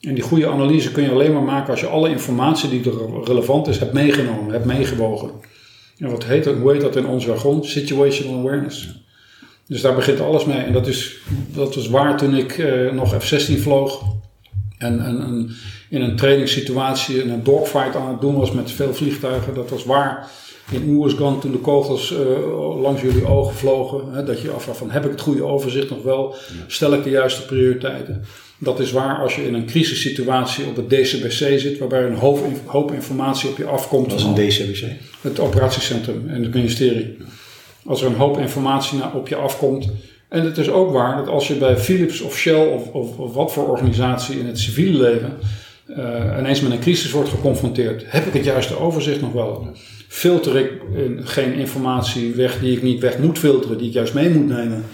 [0.00, 3.24] En die goede analyse kun je alleen maar maken als je alle informatie die er
[3.24, 5.30] relevant is, hebt meegenomen, hebt meegewogen.
[5.98, 7.64] En wat heet dat, hoe heet dat in ons jargon?
[7.64, 9.02] Situational awareness.
[9.66, 10.58] Dus daar begint alles mee.
[10.58, 11.16] En dat is,
[11.54, 14.02] dat was waar toen ik eh, nog F-16 vloog.
[14.78, 15.50] En, en,
[15.94, 19.54] in een trainingssituatie een dogfight aan het doen was met veel vliegtuigen.
[19.54, 20.30] Dat was waar
[20.70, 24.12] in Oeruzgan toen de kogels uh, langs jullie ogen vlogen.
[24.12, 26.34] Hè, dat je afvraagt van heb ik het goede overzicht nog wel?
[26.66, 28.24] Stel ik de juiste prioriteiten?
[28.58, 32.38] Dat is waar als je in een crisissituatie op het DCBC zit, waarbij een hoop,
[32.64, 34.10] hoop informatie op je afkomt.
[34.10, 34.84] Dat is een DCBC?
[35.20, 37.16] Het operatiecentrum en het ministerie.
[37.84, 39.90] Als er een hoop informatie op je afkomt.
[40.28, 43.34] En het is ook waar dat als je bij Philips of Shell of, of, of
[43.34, 45.38] wat voor organisatie in het civiele leven
[45.86, 49.68] uh, ineens met een crisis wordt geconfronteerd, heb ik het juiste overzicht nog wel?
[50.08, 54.14] Filter ik uh, geen informatie weg die ik niet weg moet filteren, die ik juist
[54.14, 54.84] mee moet nemen?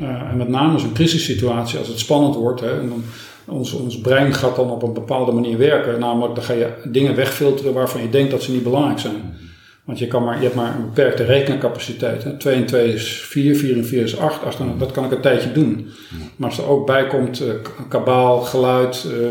[0.00, 3.04] Uh, en met name zo'n crisissituatie, als het spannend wordt, hè, en dan,
[3.46, 6.00] ons, ons brein gaat dan op een bepaalde manier werken.
[6.00, 9.36] Namelijk, dan ga je dingen wegfilteren waarvan je denkt dat ze niet belangrijk zijn.
[9.84, 12.24] Want je, kan maar, je hebt maar een beperkte rekencapaciteit.
[12.24, 12.36] Hè.
[12.36, 14.44] 2 en 2 is 4, 4 en 4 is 8.
[14.44, 15.90] 8 en, dat kan ik een tijdje doen.
[16.36, 17.52] Maar als er ook bij komt uh,
[17.88, 19.26] kabaal, geluid, uh,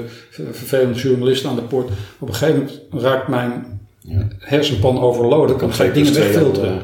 [0.51, 1.89] vervelende journalisten aan de poort.
[2.19, 4.27] Op een gegeven moment raakt mijn ja.
[4.39, 5.57] hersenpan overloaden.
[5.57, 6.81] Dan ga ik dingen wegfilteren.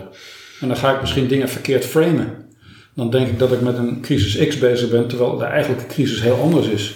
[0.60, 2.48] En dan ga ik misschien dingen verkeerd framen.
[2.96, 6.22] Dan denk ik dat ik met een crisis X bezig ben, terwijl de eigenlijke crisis
[6.22, 6.96] heel anders is.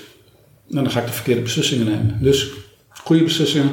[0.70, 2.18] En dan ga ik de verkeerde beslissingen nemen.
[2.22, 2.52] Dus
[2.90, 3.70] goede beslissingen,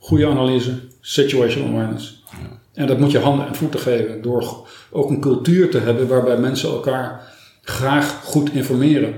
[0.00, 2.22] goede analyse, situational awareness.
[2.30, 2.58] Ja.
[2.74, 6.36] En dat moet je handen en voeten geven door ook een cultuur te hebben waarbij
[6.38, 7.32] mensen elkaar
[7.62, 9.14] graag goed informeren.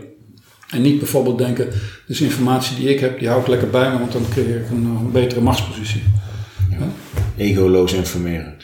[0.70, 1.68] En niet bijvoorbeeld denken,
[2.07, 4.70] dus informatie die ik heb, die hou ik lekker bij me, want dan creëer ik
[4.70, 6.03] een, een betere machtspositie.
[6.70, 6.89] Ja.
[7.37, 8.55] Egoloos informeren.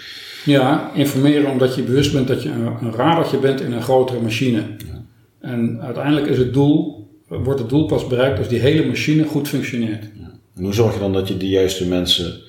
[0.44, 4.20] Ja, informeren omdat je bewust bent dat je een, een radertje bent in een grotere
[4.20, 4.58] machine.
[4.58, 5.04] Ja.
[5.40, 6.98] En uiteindelijk is het doel
[7.28, 10.04] wordt het doel pas bereikt als die hele machine goed functioneert.
[10.58, 12.40] En hoe zorg je dan dat je de juiste mensen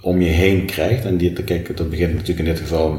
[0.00, 1.04] om je heen krijgt?
[1.04, 2.92] En die, kijk, dat begint natuurlijk in dit geval,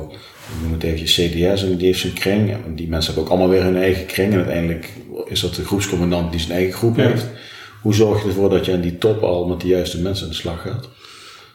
[0.47, 2.51] we noemen het even CDS, en die heeft zijn kring.
[2.65, 4.31] En die mensen hebben ook allemaal weer hun eigen kring.
[4.31, 4.89] En uiteindelijk
[5.25, 7.07] is dat de groepscommandant die zijn eigen groep Ja.
[7.07, 7.25] heeft.
[7.81, 10.29] Hoe zorg je ervoor dat je aan die top al met de juiste mensen aan
[10.31, 10.89] de slag gaat?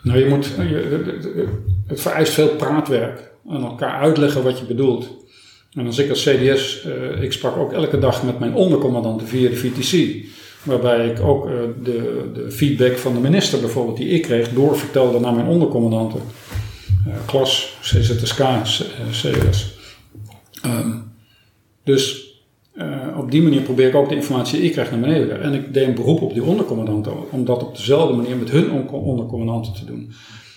[0.02, 1.46] Nou, je moet, je-
[1.86, 3.30] het vereist veel praatwerk.
[3.48, 5.08] Aan elkaar uitleggen wat je bedoelt.
[5.72, 9.48] En als ik als CDS, eh, ik sprak ook elke dag met mijn ondercommandanten via
[9.48, 9.92] de VTC.
[10.62, 11.52] Waarbij ik ook eh,
[11.82, 16.20] de, de feedback van de minister bijvoorbeeld die ik kreeg doorvertelde naar mijn ondercommandanten.
[17.06, 19.78] Eh, klas, CZSK, C- eh, CS.
[20.62, 20.90] Ehm,
[21.84, 22.26] dus
[23.16, 25.42] op die manier probeer ik ook de informatie die ik krijg naar beneden.
[25.42, 28.70] En ik deed een beroep op die ondercommandanten om dat op dezelfde manier met hun
[28.70, 30.12] on- ondercommandanten te doen.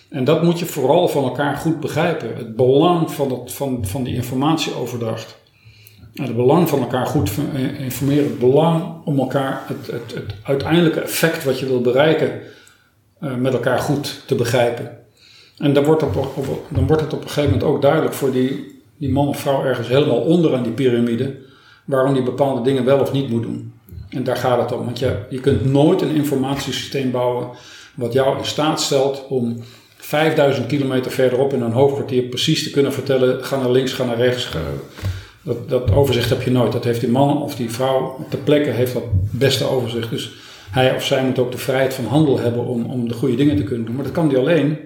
[0.10, 2.36] En dat moet je vooral van elkaar goed begrijpen.
[2.36, 5.41] Het belang van, het, van, van die informatieoverdracht.
[6.14, 8.24] Het belang van elkaar goed eh, informeren.
[8.24, 12.40] Het belang om elkaar het, het, het uiteindelijke effect wat je wil bereiken
[13.20, 14.98] eh, met elkaar goed te begrijpen.
[15.58, 16.14] En dan wordt, op,
[16.70, 19.64] dan wordt het op een gegeven moment ook duidelijk voor die, die man of vrouw
[19.64, 21.36] ergens helemaal onder aan die piramide.
[21.86, 23.74] Waarom die bepaalde dingen wel of niet moet doen.
[24.10, 24.86] En daar gaat het om.
[24.86, 27.48] Want je, je kunt nooit een informatiesysteem bouwen
[27.96, 29.64] wat jou in staat stelt om
[29.98, 34.18] 5000 kilometer verderop in een hoofdkwartier precies te kunnen vertellen: ga naar links, ga naar
[34.18, 34.50] rechts.
[35.44, 36.72] Dat, dat overzicht heb je nooit.
[36.72, 40.10] Dat heeft die man of die vrouw ter plekke heeft dat beste overzicht.
[40.10, 40.32] Dus
[40.72, 43.56] hij of zij moet ook de vrijheid van handel hebben om, om de goede dingen
[43.56, 43.96] te kunnen doen.
[43.96, 44.78] Maar dat kan die alleen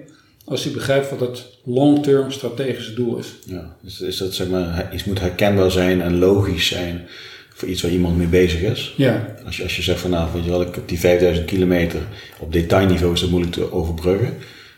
[0.44, 3.34] als hij begrijpt wat het long-term strategische doel is.
[3.44, 7.06] Ja, is, is dat zeg maar, iets moet herkenbaar zijn en logisch zijn
[7.48, 8.94] voor iets waar iemand mee bezig is?
[8.96, 11.46] Ja, Als je, als je zegt van nou, weet je wel, ik heb die 5000
[11.46, 12.00] kilometer
[12.38, 14.36] op detailniveau is dat moeilijk te overbruggen.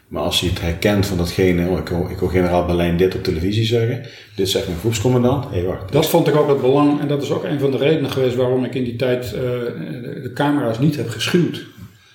[0.09, 3.22] Maar als je het herkent van datgene, oh, ik, hoor, ik generaal Berlijn dit op
[3.22, 5.92] televisie zeggen, dit zegt mijn groepscommandant, hey, wacht.
[5.92, 7.00] dat vond ik ook het belang.
[7.00, 9.40] En dat is ook een van de redenen geweest waarom ik in die tijd eh,
[9.40, 11.66] de, de camera's niet heb geschuwd.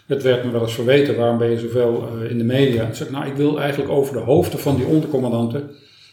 [0.07, 2.87] Het werd me wel eens verweten, waarom ben je zoveel eh, in de media?
[2.87, 5.69] Ik zeg, nou, ik wil eigenlijk over de hoofden van die ondercommandanten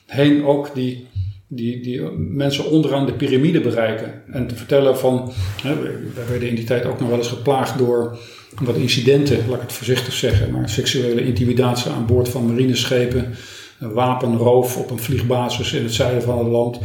[0.07, 1.07] heen ook die,
[1.53, 4.23] die, die mensen onderaan de piramide bereiken.
[4.33, 5.33] En te vertellen van,
[5.63, 8.19] hè, we we werden in die tijd ook nog wel eens geplaagd door
[8.61, 13.35] wat incidenten, laat ik het voorzichtig zeggen, maar seksuele intimidatie aan boord van marineschepen,
[13.79, 16.79] wapenroof op een vliegbasis in het zuiden van het land,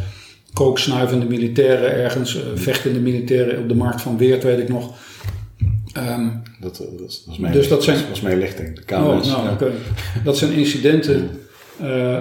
[0.53, 4.93] kooksnuivende militairen ergens, eh, vechtende militairen op de markt van Weert, weet ik nog.
[5.93, 6.27] Ehm,
[6.61, 9.27] Dat, dat, is mijn, Dus dat zijn- is mijn lichting, de Oh, KMS.
[9.27, 9.57] nou, ja.
[10.23, 11.29] Dat zijn incidenten
[11.81, 12.17] eh,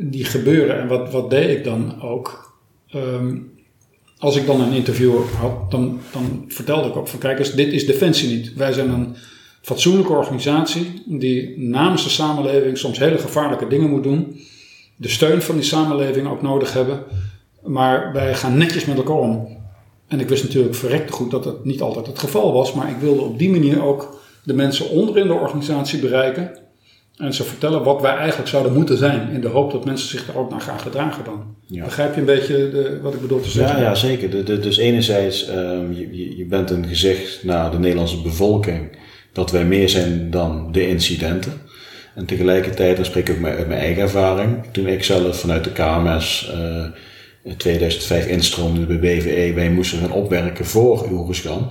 [0.00, 0.80] die gebeuren.
[0.80, 2.56] En wat, wat deed ik dan ook?
[2.88, 3.36] Ehm,
[4.18, 7.72] als ik dan een interview had, dan, dan vertelde ik ook van kijk eens, dit
[7.72, 8.54] is Defensie niet.
[8.54, 9.16] Wij zijn een
[9.62, 14.40] fatsoenlijke organisatie die namens de samenleving soms hele gevaarlijke dingen moet doen.
[14.96, 17.04] De steun van die samenleving ook nodig hebben.
[17.62, 19.56] Maar wij gaan netjes met elkaar om.
[20.06, 22.72] En ik wist natuurlijk verrekte goed dat dat niet altijd het geval was.
[22.72, 26.58] Maar ik wilde op die manier ook de mensen onder in de organisatie bereiken.
[27.18, 29.30] En ze vertellen wat wij eigenlijk zouden moeten zijn.
[29.32, 31.56] In de hoop dat mensen zich daar ook naar gaan gedragen dan.
[31.66, 31.84] Ja.
[31.84, 33.76] Begrijp je een beetje de, wat ik bedoel te zeggen?
[33.78, 34.30] Ja, ja, zeker.
[34.30, 38.96] De, de- dus enerzijds, ehm, je, je- bent een gezicht naar de Nederlandse bevolking
[39.32, 41.52] dat wij meer zijn dan de incidenten.
[42.14, 45.72] En tegelijkertijd, dan spreek ik ook uit mijn eigen ervaring, toen ik zelf vanuit de
[45.72, 46.84] KMS eh,
[47.44, 51.70] in 2005 instroomde bij BVE, wij moesten gaan opwerken voor Oeruzgan,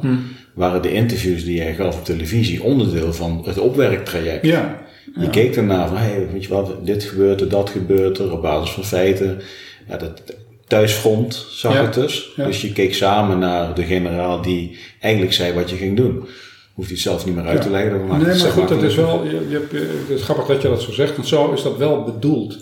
[0.54, 4.46] waren de interviews die jij gaf op televisie onderdeel van het opwerktraject.
[4.46, 4.86] Ja.
[5.20, 8.42] Je keek ernaar van, hey, weet je wat, dit gebeurt er, dat gebeurt er, op
[8.42, 9.42] basis van feiten.
[9.88, 10.22] Ja, dat
[10.68, 11.82] thuisfront zag Ja.
[11.84, 12.34] het dus.
[12.36, 12.46] Ja.
[12.46, 16.28] Dus je keek samen naar de generaal die eigenlijk zei wat je ging doen.
[16.74, 17.92] Hoeft hij zelf niet meer uit te leggen.
[17.92, 19.68] dat Nee, maar goed, het is wel, je, je
[20.08, 22.58] het is grappig dat je dat zo zegt, want zo is dat wel bedoeld.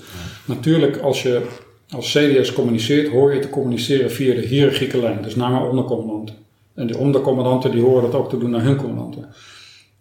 [0.46, 1.42] Natuurlijk, als je
[1.90, 6.36] als CDS communiceert, hoor je te communiceren via de hiërarchieke lijn, dus naar mijn ondercommandanten.
[6.76, 9.34] En die ondercommandanten die horen dat ook te doen naar hun commandanten.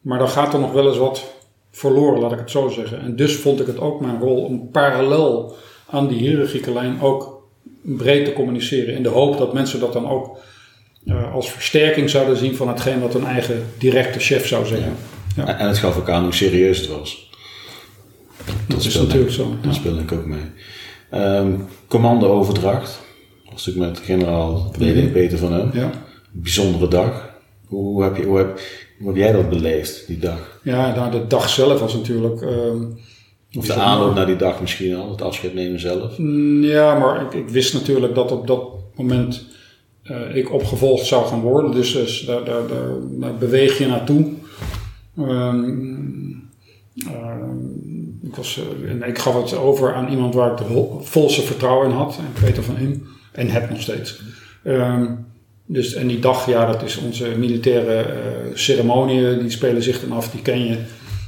[0.00, 1.24] Maar dan gaat er nog wel eens wat
[1.76, 3.00] verloren, laat ik het zo zeggen.
[3.00, 5.56] En dus vond ik het ook mijn rol om parallel
[5.90, 7.42] aan die hiërarchieke lijn ook
[7.82, 8.94] breed te communiceren.
[8.94, 10.38] In de hoop dat mensen dat dan ook
[11.06, 14.92] eh, als versterking zouden zien van hetgeen wat hun eigen directe chef zou zeggen.
[15.36, 15.46] Ja.
[15.46, 17.30] En- En het gaf ook aan hoe serieus het was.
[18.68, 19.54] Dat is natuurlijk zo.
[19.62, 20.40] Dat speelde ik ook mee.
[21.10, 21.52] Ehm
[21.88, 23.00] commando-overdracht.
[23.52, 24.74] Was ik met generaal.
[25.12, 25.70] Peter van Hem.
[25.72, 25.90] Ja.
[26.32, 27.30] Bijzondere dag.
[27.66, 28.60] Hoe heb, je, hoe, heb,
[29.04, 30.60] hoe heb jij dat beleefd, die dag?
[30.62, 32.40] Ja, nou, de dag zelf was natuurlijk.
[32.42, 32.82] ehm,
[33.58, 36.18] Of de aanloop naar die dag misschien al, het afscheid nemen zelf.
[36.18, 38.62] Mm, Ja, maar ik, ik wist natuurlijk dat op dat
[38.94, 39.46] moment
[40.02, 41.70] eh, ik opgevolgd zou gaan worden.
[41.70, 44.26] Dus, dus daar, daar, daar, daar beweeg je naartoe.
[45.18, 45.64] Ehm,
[47.06, 47.58] ehm,
[48.22, 51.42] ik, was, eh, en ik gaf het over aan iemand waar ik de vol- volste
[51.42, 52.16] vertrouwen in had.
[52.18, 53.06] En Peter van Him.
[53.32, 54.20] En heb nog steeds.
[55.66, 59.38] Dus, en die dag, ja, dat is onze militaire uh, ceremonie.
[59.38, 60.76] Die spelen zich dan af, die ken je.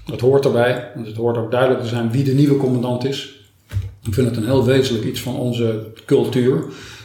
[0.06, 0.90] Dat hoort erbij.
[0.94, 3.34] Want het hoort ook duidelijk te zijn wie de nieuwe commandant is.
[4.06, 6.64] Ik vind het een heel wezenlijk iets van onze cultuur.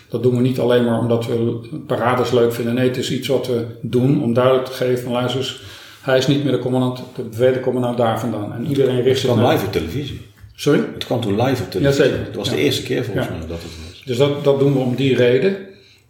[0.10, 2.74] Dat doen we niet alleen maar omdat we parades leuk vinden.
[2.74, 5.60] Nee, het is iets wat we doen om duidelijk te geven van luister
[6.02, 8.54] hij is niet meer de commandant, de bevelen komen nou daar vandaan.
[8.54, 10.22] En iedereen richt zich Het kwam live op televisie.
[10.56, 10.84] Sorry?
[10.94, 12.04] Het kwam toen live op televisie.
[12.04, 12.26] Jazeker.
[12.26, 14.04] Het was de eerste keer volgens mij dat het was.
[14.06, 15.58] Dus dat, dat doen we om die reden.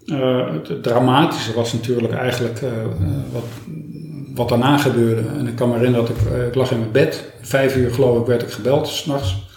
[0.05, 2.69] Uh, het, dramatische was natuurlijk eigenlijk uh,
[3.31, 3.45] wat,
[4.35, 5.21] wat daarna gebeurde.
[5.37, 7.31] En ik kan me herinneren dat ik, ik lag in mijn bed.
[7.41, 9.49] Vijf uur geloof ik werd ik gebeld, s'nachts.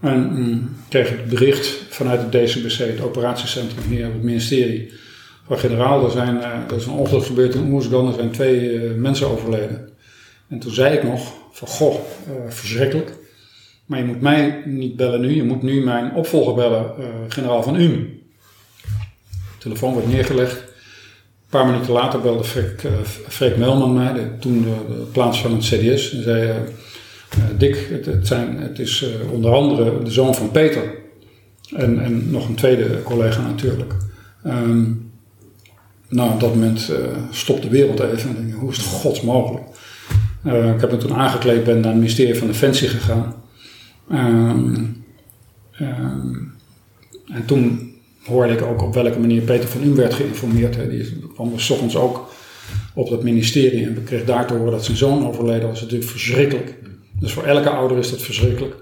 [0.00, 4.92] En mm, kreeg het bericht vanuit het DCBC, het operatiecentrum hier op het ministerie
[5.46, 9.28] van generaal, er, zijn, er is een ongeluk gebeurd in Oersgan, er zijn twee mensen
[9.30, 9.88] overleden.
[10.48, 11.94] En toen zei ik nog van, goh,
[12.48, 13.12] verschrikkelijk.
[13.86, 16.94] Maar je moet mij niet bellen nu, je moet nu mijn opvolger bellen,
[17.28, 18.21] generaal van UM.
[19.62, 20.56] Telefoon werd neergelegd.
[20.56, 22.82] Een paar minuten later belde Freek,
[23.28, 26.12] Freek Melman mij, de, toen de, de plaats van het CDS.
[26.12, 26.52] En zei,
[27.58, 30.94] Dick, het, het, zijn, het is onder andere de zoon van Peter.
[31.76, 33.94] En, en nog een tweede collega natuurlijk.
[34.46, 35.10] Um,
[36.08, 36.96] nou, op dat moment uh,
[37.30, 38.36] stopt de wereld even.
[38.36, 39.64] En hoe is het gods mogelijk?
[40.44, 43.34] Ik heb me toen aangekleed, ben naar het ministerie van Defensie gegaan.
[44.12, 45.04] Um,
[45.80, 46.52] um,
[47.26, 47.91] en toen
[48.24, 50.76] hoorde ik ook op welke manier Peter van Um werd geïnformeerd.
[50.76, 50.88] Hè.
[50.88, 52.30] Die kwam s ochtends ook
[52.94, 55.80] op dat ministerie en kreeg daar te horen dat zijn zoon overleden was.
[55.80, 56.74] natuurlijk verschrikkelijk.
[57.20, 58.74] Dus voor elke ouder is dat verschrikkelijk.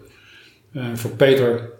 [0.72, 1.70] Uh, voor Peter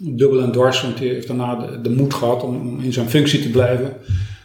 [0.00, 3.50] dubbel en dwars, want hij heeft daarna de, moed gehad om, in zijn functie te
[3.50, 3.96] blijven.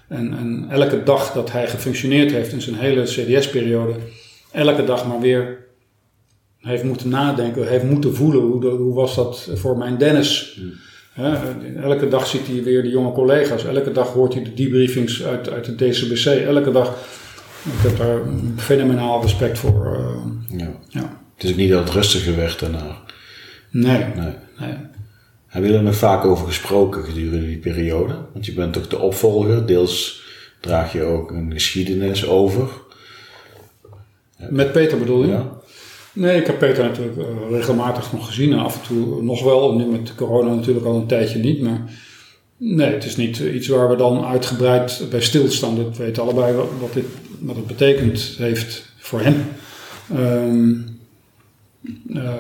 [0.08, 3.94] En, en elke dag dat hij gefunctioneerd heeft in zijn hele CDS-periode,
[4.52, 5.66] elke dag maar weer
[6.58, 10.60] heeft moeten nadenken, heeft moeten voelen hoe, hoe was dat voor mijn Dennis.
[11.82, 15.50] Elke dag ziet hij weer de jonge collega's, elke dag hoort hij de debriefings uit,
[15.50, 16.98] uit het DCBC, elke dag.
[17.64, 18.20] Ik heb daar
[18.56, 19.98] fenomenaal respect voor.
[20.52, 20.72] Uh, ja.
[20.88, 21.22] ja.
[21.36, 22.98] Het is ook niet dat het rustiger werd daarna.
[23.70, 24.04] Nee.
[24.16, 24.34] nee.
[24.60, 24.76] nee.
[25.48, 28.16] Hebben jullie er nog vaak over gesproken gedurende die periode?
[28.34, 30.24] Want je bent toch de opvolger, deels
[30.60, 32.70] draag je ook een geschiedenis over.
[34.50, 35.32] Met Peter bedoel je?
[35.32, 35.52] Ja.
[36.16, 39.76] Nee, ik heb Peter natuurlijk eh, regelmatig nog gezien en af en toe nog wel.
[39.76, 41.82] Nu met corona natuurlijk al een tijdje niet, maar
[42.58, 45.76] nee, het is niet iets waar we dan uitgebreid bij stilstaan.
[45.76, 47.06] We weten allebei wat, dit,
[47.40, 49.46] wat het betekent heeft voor hem.
[50.16, 51.00] Um,
[52.08, 52.32] uh,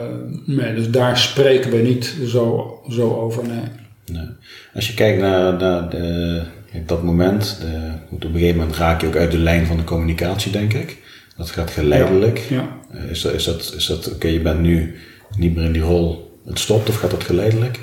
[0.45, 3.63] nee, dus daar spreken we niet zo, zo over, nee.
[4.11, 4.27] nee.
[4.73, 6.41] Als je kijkt naar, naar de,
[6.85, 9.83] dat moment, de, op een gegeven moment raak je ook uit de lijn van de
[9.83, 11.03] communicatie, denk ik.
[11.37, 12.37] Dat gaat geleidelijk.
[12.37, 12.77] Ja, ja.
[13.09, 14.95] Is dat, is dat, oké, je bent nu
[15.37, 17.79] niet meer in die rol, het stopt of gaat dat geleidelijk?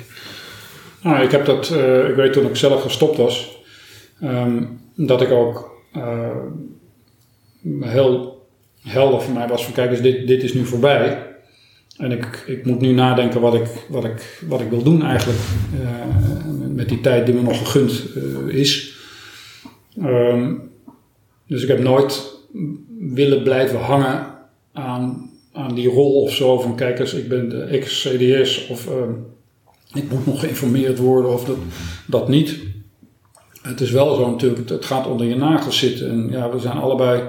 [1.01, 3.57] Nou, ik heb dat, uh, ik weet toen ik zelf gestopt was,
[4.23, 5.81] um, dat ik ook
[7.81, 8.47] heel
[8.81, 11.31] helder voor mij was van kijk, dus dit, dit is nu voorbij.
[11.97, 15.39] En ik, ik moet nu nadenken wat ik, wat ik, wat ik wil doen eigenlijk
[15.81, 15.89] uh,
[16.75, 18.03] met die tijd die me nog gegund
[18.47, 18.97] is.
[20.01, 20.71] Um,
[21.47, 22.31] dus ik heb nooit
[22.99, 24.32] willen blijven hangen
[24.73, 28.93] aan, aan die rol of zo van kijk eens, ik ben de ex-CDS of uh,
[29.93, 31.57] ik moet nog geïnformeerd worden of dat,
[32.07, 32.59] dat niet.
[33.61, 36.77] Het is wel zo natuurlijk, het gaat onder je nagels zitten en ja, we zijn
[36.77, 37.23] allebei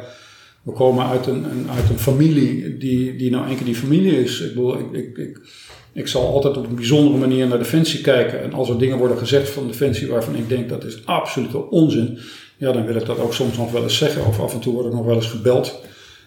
[0.64, 4.40] we komen uit een, een, uit een familie die, die nou enkel die familie is.
[4.40, 5.40] Ik, bedoel, ik, ik, ik,
[5.92, 8.42] ik, zal altijd op een bijzondere manier naar Defensie kijken.
[8.42, 12.18] En als er dingen worden gezegd van Defensie waarvan ik denk dat is absolute onzin.
[12.57, 14.26] Ja, dan wil ik dat ook soms nog wel eens zeggen.
[14.26, 15.80] Of af en toe word ik nog wel eens gebeld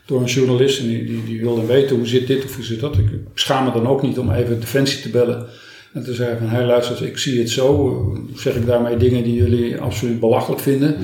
[0.07, 0.79] door een journalist.
[0.79, 2.97] En die, die, die wil dan weten hoe zit dit of hoe zit dat.
[2.97, 5.47] Ik schaam me dan ook niet om even Defensie te bellen.
[5.93, 8.27] En te zeggen van, hé luister, ik zie het zo.
[8.35, 10.91] Zeg ik daarmee dingen die jullie absoluut belachelijk vinden.
[10.91, 11.03] Mhm.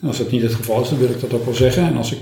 [0.00, 1.82] En als dat niet het geval is, dan wil ik dat ook wel zeggen.
[1.82, 2.18] En als ik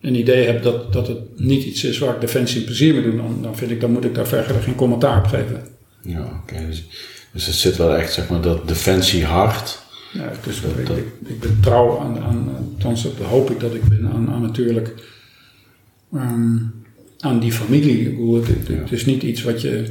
[0.00, 3.02] een idee heb dat, dat het niet iets is waar ik Defensie een plezier mee
[3.02, 5.66] doe, dan, dan vind ik, dan moet ik daar verder geen commentaar op geven.
[6.02, 6.66] Ja, oké.
[6.66, 6.84] Dus,
[7.32, 9.84] dus, het zit wel echt, zeg maar, dat Defensie hard.
[10.12, 14.10] Ja, dus ik, ik, ik, ben trouw aan, aan althans hoop ik dat ik ben,
[14.14, 14.94] aan, aan natuurlijk
[16.14, 16.72] um,
[17.18, 18.34] aan die familie.
[18.34, 19.84] Het, het, het, is niet iets wat je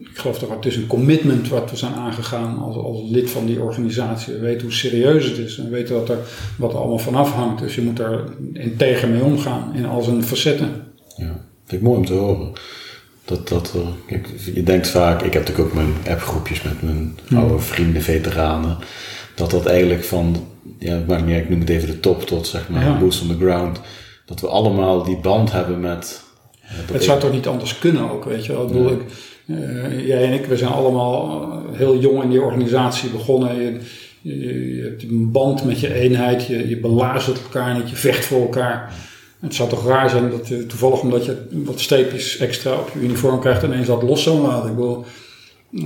[0.00, 3.46] ik geloof dat het is een commitment wat we zijn aangegaan als, als lid van
[3.46, 4.32] die organisatie.
[4.32, 6.18] We weten hoe serieus het is en we weten wat er,
[6.56, 7.60] wat er allemaal van afhangt.
[7.60, 8.20] Dus je moet daar
[8.52, 10.84] integer mee omgaan in al zijn facetten.
[11.16, 12.52] Ja, vind ik mooi om te horen.
[13.24, 13.74] Dat, dat,
[14.54, 18.78] je denkt vaak, ik heb natuurlijk ook mijn appgroepjes met mijn oude vrienden, veteranen.
[19.34, 20.46] Dat dat eigenlijk van,
[20.78, 22.98] ja, maar ik noem het even de top tot zeg maar ja.
[22.98, 23.80] boots on the ground.
[24.30, 26.22] Dat we allemaal die band hebben met...
[26.92, 28.62] Het zou toch niet anders kunnen ook, weet je wel.
[28.62, 29.02] Ik bedoel, ik,
[29.46, 33.62] uh, jij en ik, we zijn allemaal heel jong in die organisatie begonnen.
[33.62, 33.80] Je,
[34.22, 38.24] Je, je hebt een band met je eenheid, je, je belazert elkaar niet, je vecht
[38.24, 38.92] voor elkaar.
[39.40, 43.00] Het zou toch raar zijn dat je toevallig omdat je wat streepjes extra op je
[43.00, 44.70] uniform krijgt ineens dat los zou laten.
[44.70, 45.04] Ik bedoel,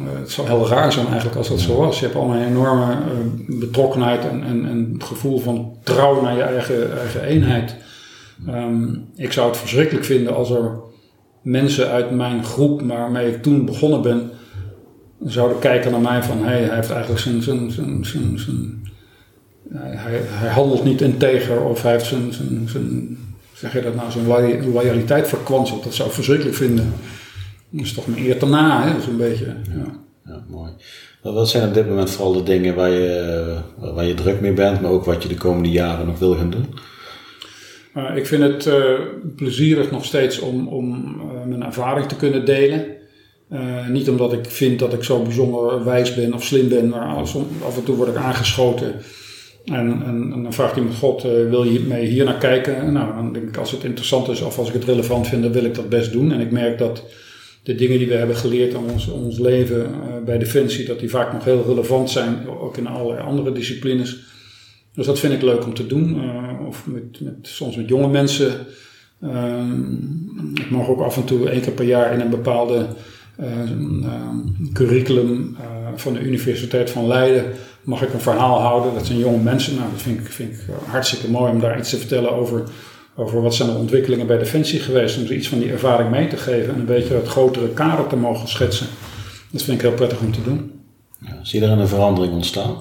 [0.04, 1.98] het zou heel raar zijn eigenlijk als dat zo was.
[1.98, 2.96] Je hebt allemaal een enorme
[3.46, 7.74] betrokkenheid en, en, en gevoel van trouw naar je eigen, eigen eenheid.
[8.48, 10.80] Um, ik zou het verschrikkelijk vinden als er
[11.42, 14.30] mensen uit mijn groep waarmee ik toen begonnen ben,
[15.24, 18.82] zouden kijken naar mij van hey, hij heeft eigenlijk zijn, zijn, zijn, zijn, zijn
[19.72, 23.18] hij, hij handelt niet integer of hij heeft zijn, zijn, zijn
[23.52, 24.26] zeg je dat nou, zijn
[24.72, 25.84] loyaliteit verkwanseld.
[25.84, 26.92] Dat zou ik verschrikkelijk vinden.
[27.70, 29.44] Dat is toch een eer te na, hè, zo'n beetje.
[29.44, 30.00] Ja.
[30.24, 30.70] ja, mooi.
[31.22, 34.80] Wat zijn op dit moment vooral de dingen waar je, waar je druk mee bent,
[34.80, 36.66] maar ook wat je de komende jaren nog wil gaan doen?
[38.14, 39.00] Ik vind het uh,
[39.36, 42.86] plezierig nog steeds om, om uh, mijn ervaring te kunnen delen.
[43.90, 47.14] niet omdat ik vind dat ik zo bijzonder wijs ben of slim ben, maar
[47.64, 48.94] af en toe word ik aangeschoten
[49.64, 52.92] en, en, dan vraagt iemand, God, wil je mee hier naar kijken?
[52.92, 55.52] Nou, dan denk ik, als het interessant is of als ik het relevant vind, dan
[55.52, 56.32] wil ik dat best doen.
[56.32, 57.04] En ik merk dat
[57.62, 59.90] de dingen die we hebben geleerd in ons, ons leven
[60.24, 64.18] bij Defensie, dat die vaak nog heel relevant zijn, ook in allerlei andere disciplines.
[64.94, 66.24] Dus dat vind ik leuk om te doen.
[66.24, 68.66] Uh, of met, met, soms met jonge mensen.
[69.22, 69.92] Ehm,
[70.54, 72.86] ik mag ook af en toe één keer per jaar in een bepaalde
[74.72, 75.56] curriculum
[75.96, 77.52] van de Universiteit van Leiden
[77.84, 78.94] mag ik een verhaal houden.
[78.94, 79.74] Dat zijn jonge mensen.
[79.74, 82.62] Nou, dat vind ik, vind ik hartstikke mooi om daar iets te vertellen over,
[83.16, 85.18] over wat zijn de ontwikkelingen bij Defensie geweest.
[85.18, 88.06] Om ze iets van die ervaring mee te geven en een beetje het grotere kader
[88.06, 88.86] te mogen schetsen.
[89.50, 90.72] Dat vind ik heel prettig om te doen.
[91.18, 92.76] Ja, zie je er een verandering ontstaan?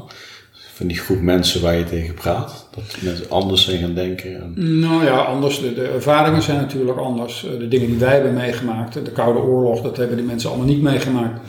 [0.83, 2.67] Van die groep mensen waar je tegen praat?
[2.75, 4.41] Dat mensen anders zijn gaan denken?
[4.41, 4.79] En...
[4.79, 5.59] Nou ja, anders.
[5.59, 7.45] De, de, ervaringen zijn natuurlijk anders.
[7.59, 10.81] De dingen die wij hebben meegemaakt, de Koude Oorlog, dat hebben die mensen allemaal niet
[10.81, 11.39] meegemaakt.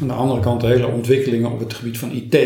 [0.00, 2.36] Aan de andere kant de hele ontwikkelingen op het gebied van IT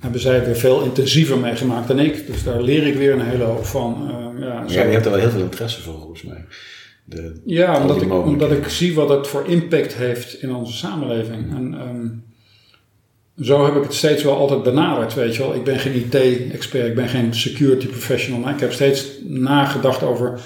[0.00, 2.26] hebben zij weer veel intensiever meegemaakt dan ik.
[2.26, 4.10] Dus daar leer ik weer een hele hoop van.
[4.10, 6.44] Uh, ja, ja, je hebt er wel heel veel interesse voor volgens mij.
[7.04, 11.54] De, ja, omdat ik, omdat ik zie wat het voor impact heeft in onze samenleving.
[11.56, 12.24] En um,
[13.40, 15.54] zo heb ik het steeds wel altijd benaderd, weet je wel.
[15.54, 18.40] Ik ben geen IT-expert, ik ben geen security professional.
[18.40, 20.40] Maar ik heb steeds nagedacht over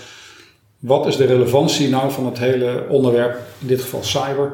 [0.79, 4.53] wat is de relevantie nou van het hele onderwerp, in dit geval cyber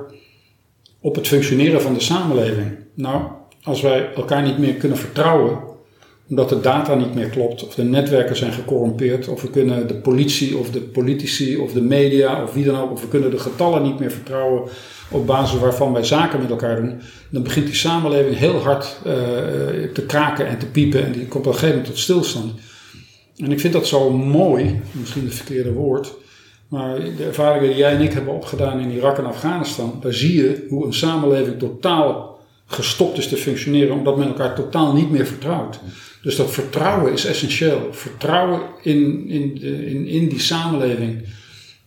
[1.01, 2.77] op het functioneren van de samenleving.
[2.95, 3.23] Nou,
[3.63, 5.59] als wij elkaar niet meer kunnen vertrouwen,
[6.29, 9.95] omdat de data niet meer klopt, of de netwerken zijn gecorrumpeerd, of we kunnen de
[9.95, 13.39] politie of de politici of de media of wie dan ook, of we kunnen de
[13.39, 14.63] getallen niet meer vertrouwen
[15.11, 17.01] op basis waarvan wij zaken met elkaar doen,
[17.31, 19.13] dan begint die samenleving heel hard uh,
[19.93, 22.53] te kraken en te piepen en die komt op een gegeven moment tot stilstand.
[23.37, 26.15] En ik vind dat zo mooi, misschien het verkeerde woord,
[26.69, 30.37] maar de ervaringen die jij en ik hebben opgedaan in Irak en Afghanistan, daar zie
[30.37, 32.36] je hoe een samenleving totaal
[32.67, 35.81] gestopt is te functioneren, omdat men elkaar totaal niet meer vertrouwt.
[36.23, 37.89] Dus dat vertrouwen is essentieel.
[37.91, 41.23] Vertrouwen in, in, de, in, in die samenleving,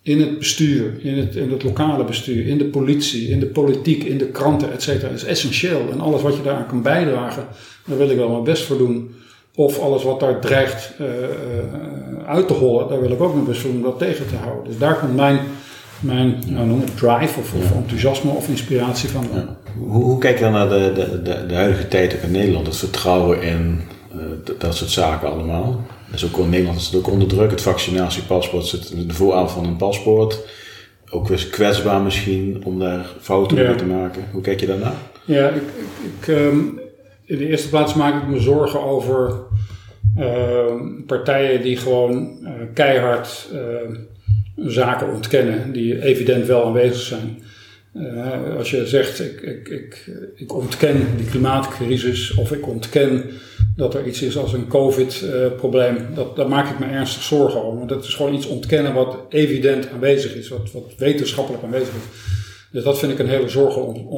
[0.02, 4.04] in het bestuur, in het, in het lokale bestuur, in de politie, in de politiek,
[4.04, 5.88] in de kranten, et cetera, is essentieel.
[5.92, 7.48] En alles wat je daaraan kan bijdragen,
[7.86, 9.12] daar wil ik wel mijn best voor doen.
[9.56, 11.08] Of alles wat daar dreigt uh,
[12.28, 14.64] uit te hollen, daar wil ik ook mijn best voor om dat tegen te houden.
[14.64, 15.40] Dus daar komt mijn,
[16.02, 19.26] mijn nou, noem het drive of, of, enthousiasme of inspiratie van.
[19.78, 22.66] Hoe, hoe, kijk je dan naar de, de, de, de huidige tijd in Nederland?
[22.66, 23.82] Het vertrouwen in
[24.16, 24.22] uh,
[24.58, 25.82] dat soort zaken allemaal.
[26.12, 27.52] Dus ook in Nederland is het ook onder druk.
[27.52, 30.40] Het vaccinatiepaspoort zit de vooravond van een paspoort.
[31.10, 33.68] Ook weer kwetsbaar misschien om daar fouten ja.
[33.68, 34.24] mee te maken.
[34.32, 34.96] Hoe kijk je daarnaar?
[35.26, 36.80] Ja, ik, ik, ik um,
[37.26, 39.36] in de eerste plaats maak ik me zorgen over
[40.18, 40.74] uh,
[41.06, 43.60] partijen die gewoon uh, keihard uh,
[44.66, 47.44] zaken ontkennen, die evident wel aanwezig zijn.
[48.58, 53.24] als je zegt, ik, ik, ik, ik ontken die klimaatcrisis of ik ontken
[53.76, 57.78] dat er iets is als een COVID-probleem, dat, daar maak ik me ernstig zorgen over.
[57.78, 62.38] Want dat is gewoon iets ontkennen wat evident aanwezig is, wat, wat wetenschappelijk aanwezig is.
[62.72, 63.50] Dus dat vind ik een hele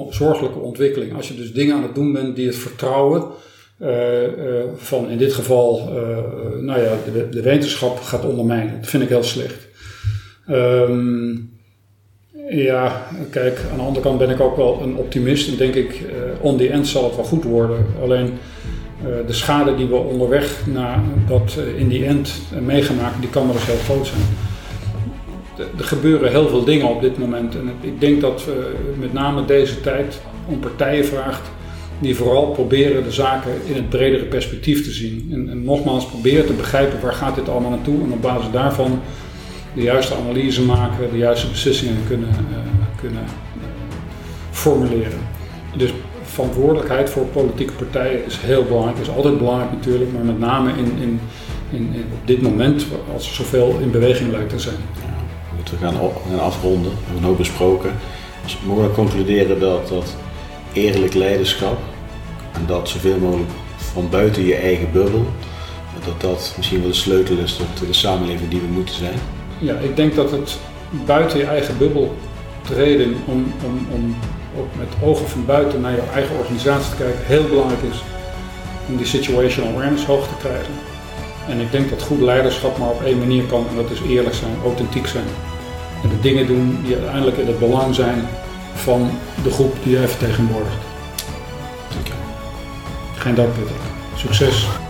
[0.10, 1.16] zorgelijke ontwikkeling.
[1.16, 3.24] Als je dus dingen aan het doen bent die het vertrouwen
[3.82, 6.18] uh, uh, van in dit geval, uh,
[6.62, 8.80] nou ja, de, de, wetenschap gaat ondermijnen.
[8.80, 9.68] Dat vind ik heel slecht.
[10.52, 11.50] Um,
[12.50, 16.04] ja, kijk, aan de andere kant ben ik ook wel een optimist en denk ik,
[16.42, 17.86] on the end zal het wel goed worden.
[18.02, 18.34] Alleen
[19.28, 23.66] de schade die we onderweg naar dat in die end meegemaakt, die kan wel eens
[23.66, 24.22] heel groot zijn
[25.78, 27.56] er gebeuren heel veel dingen op dit moment.
[27.56, 28.46] En ik denk dat
[29.00, 31.50] met name deze tijd om partijen vraagt
[32.00, 35.30] die vooral proberen de zaken in het bredere perspectief te zien.
[35.32, 39.02] En, en nogmaals, proberen te begrijpen waar gaat dit allemaal naartoe en op basis daarvan
[39.74, 42.58] de juiste analyse maken, de juiste beslissingen kunnen, uh,
[43.02, 43.24] kunnen
[43.58, 43.64] uh,
[44.52, 45.20] formuleren.
[45.76, 45.94] Dus
[46.24, 48.98] verantwoordelijkheid voor politieke partijen is heel belangrijk.
[48.98, 51.20] Is altijd belangrijk natuurlijk, maar met name in, in,
[51.72, 54.76] in, op dit moment, als er zoveel in beweging lijkt te zijn.
[55.72, 55.96] We gaan,
[56.30, 56.92] gaan afronden.
[56.92, 57.92] We hebben een hoop besproken.
[58.44, 60.16] Dus we mogen concluderen dat, dat
[60.74, 61.80] eerlijk leiderschap
[62.52, 65.26] en dat zoveel mogelijk van buiten je eigen bubbel,
[66.06, 69.20] dat dat misschien wel de sleutel is tot de samenleving die we moeten zijn.
[69.62, 70.58] Ja, ik denk dat het
[71.06, 72.16] buiten je eigen bubbel
[72.62, 74.16] treden om, om, om
[74.58, 78.04] ook met ogen van buiten naar je eigen organisatie te kijken heel belangrijk is
[78.88, 80.74] om die situational awareness hoog te krijgen.
[81.48, 84.36] En ik denk dat goed leiderschap maar op één manier kan en dat is eerlijk
[84.36, 85.28] zijn, authentiek zijn.
[86.04, 88.28] En de dingen doen die uiteindelijk in het belang zijn
[88.74, 89.10] van
[89.44, 90.90] de groep die jij vertegenwoordigt.
[93.22, 93.76] Geen dank, Peter.
[94.16, 94.81] Succes.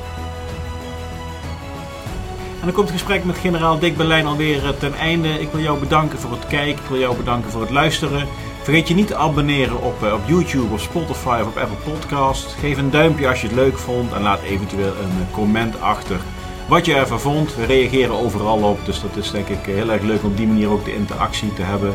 [2.62, 5.30] En dan komt het gesprek met generaal Dick Berlijn alweer eh, ten einde.
[5.40, 6.84] Ik wil jou bedanken voor het kijken.
[6.84, 8.28] Ik wil jou bedanken voor het luisteren.
[8.62, 12.56] Vergeet je niet te abonneren op, eh, op YouTube, op Spotify of op Apple Podcast.
[12.60, 16.20] Geef een duimpje als je het leuk vond en laat eventueel een eh, comment achter.
[16.68, 18.86] Wat je ervan vond, we reageren overal op.
[18.86, 21.54] Dus dat is denk ik heel erg leuk om op die manier ook de interactie
[21.54, 21.94] te hebben.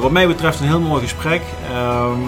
[0.00, 1.42] wat mij betreft een heel mooi gesprek.
[1.70, 2.20] Ehm,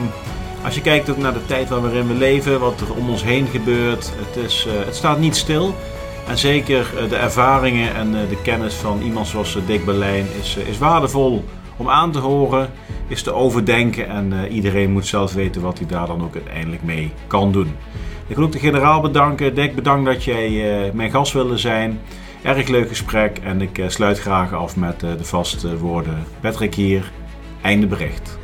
[0.64, 4.12] als je kijkt naar de tijd waarin we leven, wat er om ons heen gebeurt.
[4.16, 5.74] Het, is, het staat niet stil.
[6.26, 10.26] En zeker eh, de ervaringen en eh, de kennis van iemand zoals eh, Dick Berlijn
[10.40, 11.44] is, is waardevol
[11.76, 12.70] om aan te horen,
[13.08, 17.12] is te overdenken en iedereen moet zelf weten wat hij daar dan ook uiteindelijk mee
[17.26, 17.74] kan doen.
[18.26, 19.54] Ik wil ook de generaal bedanken.
[19.54, 22.00] Dick, bedankt dat jij mijn gast wilde zijn.
[22.42, 26.24] Erg leuk gesprek en ik sluit graag af met de vaste woorden.
[26.40, 27.12] Patrick hier,
[27.62, 28.38] einde bericht.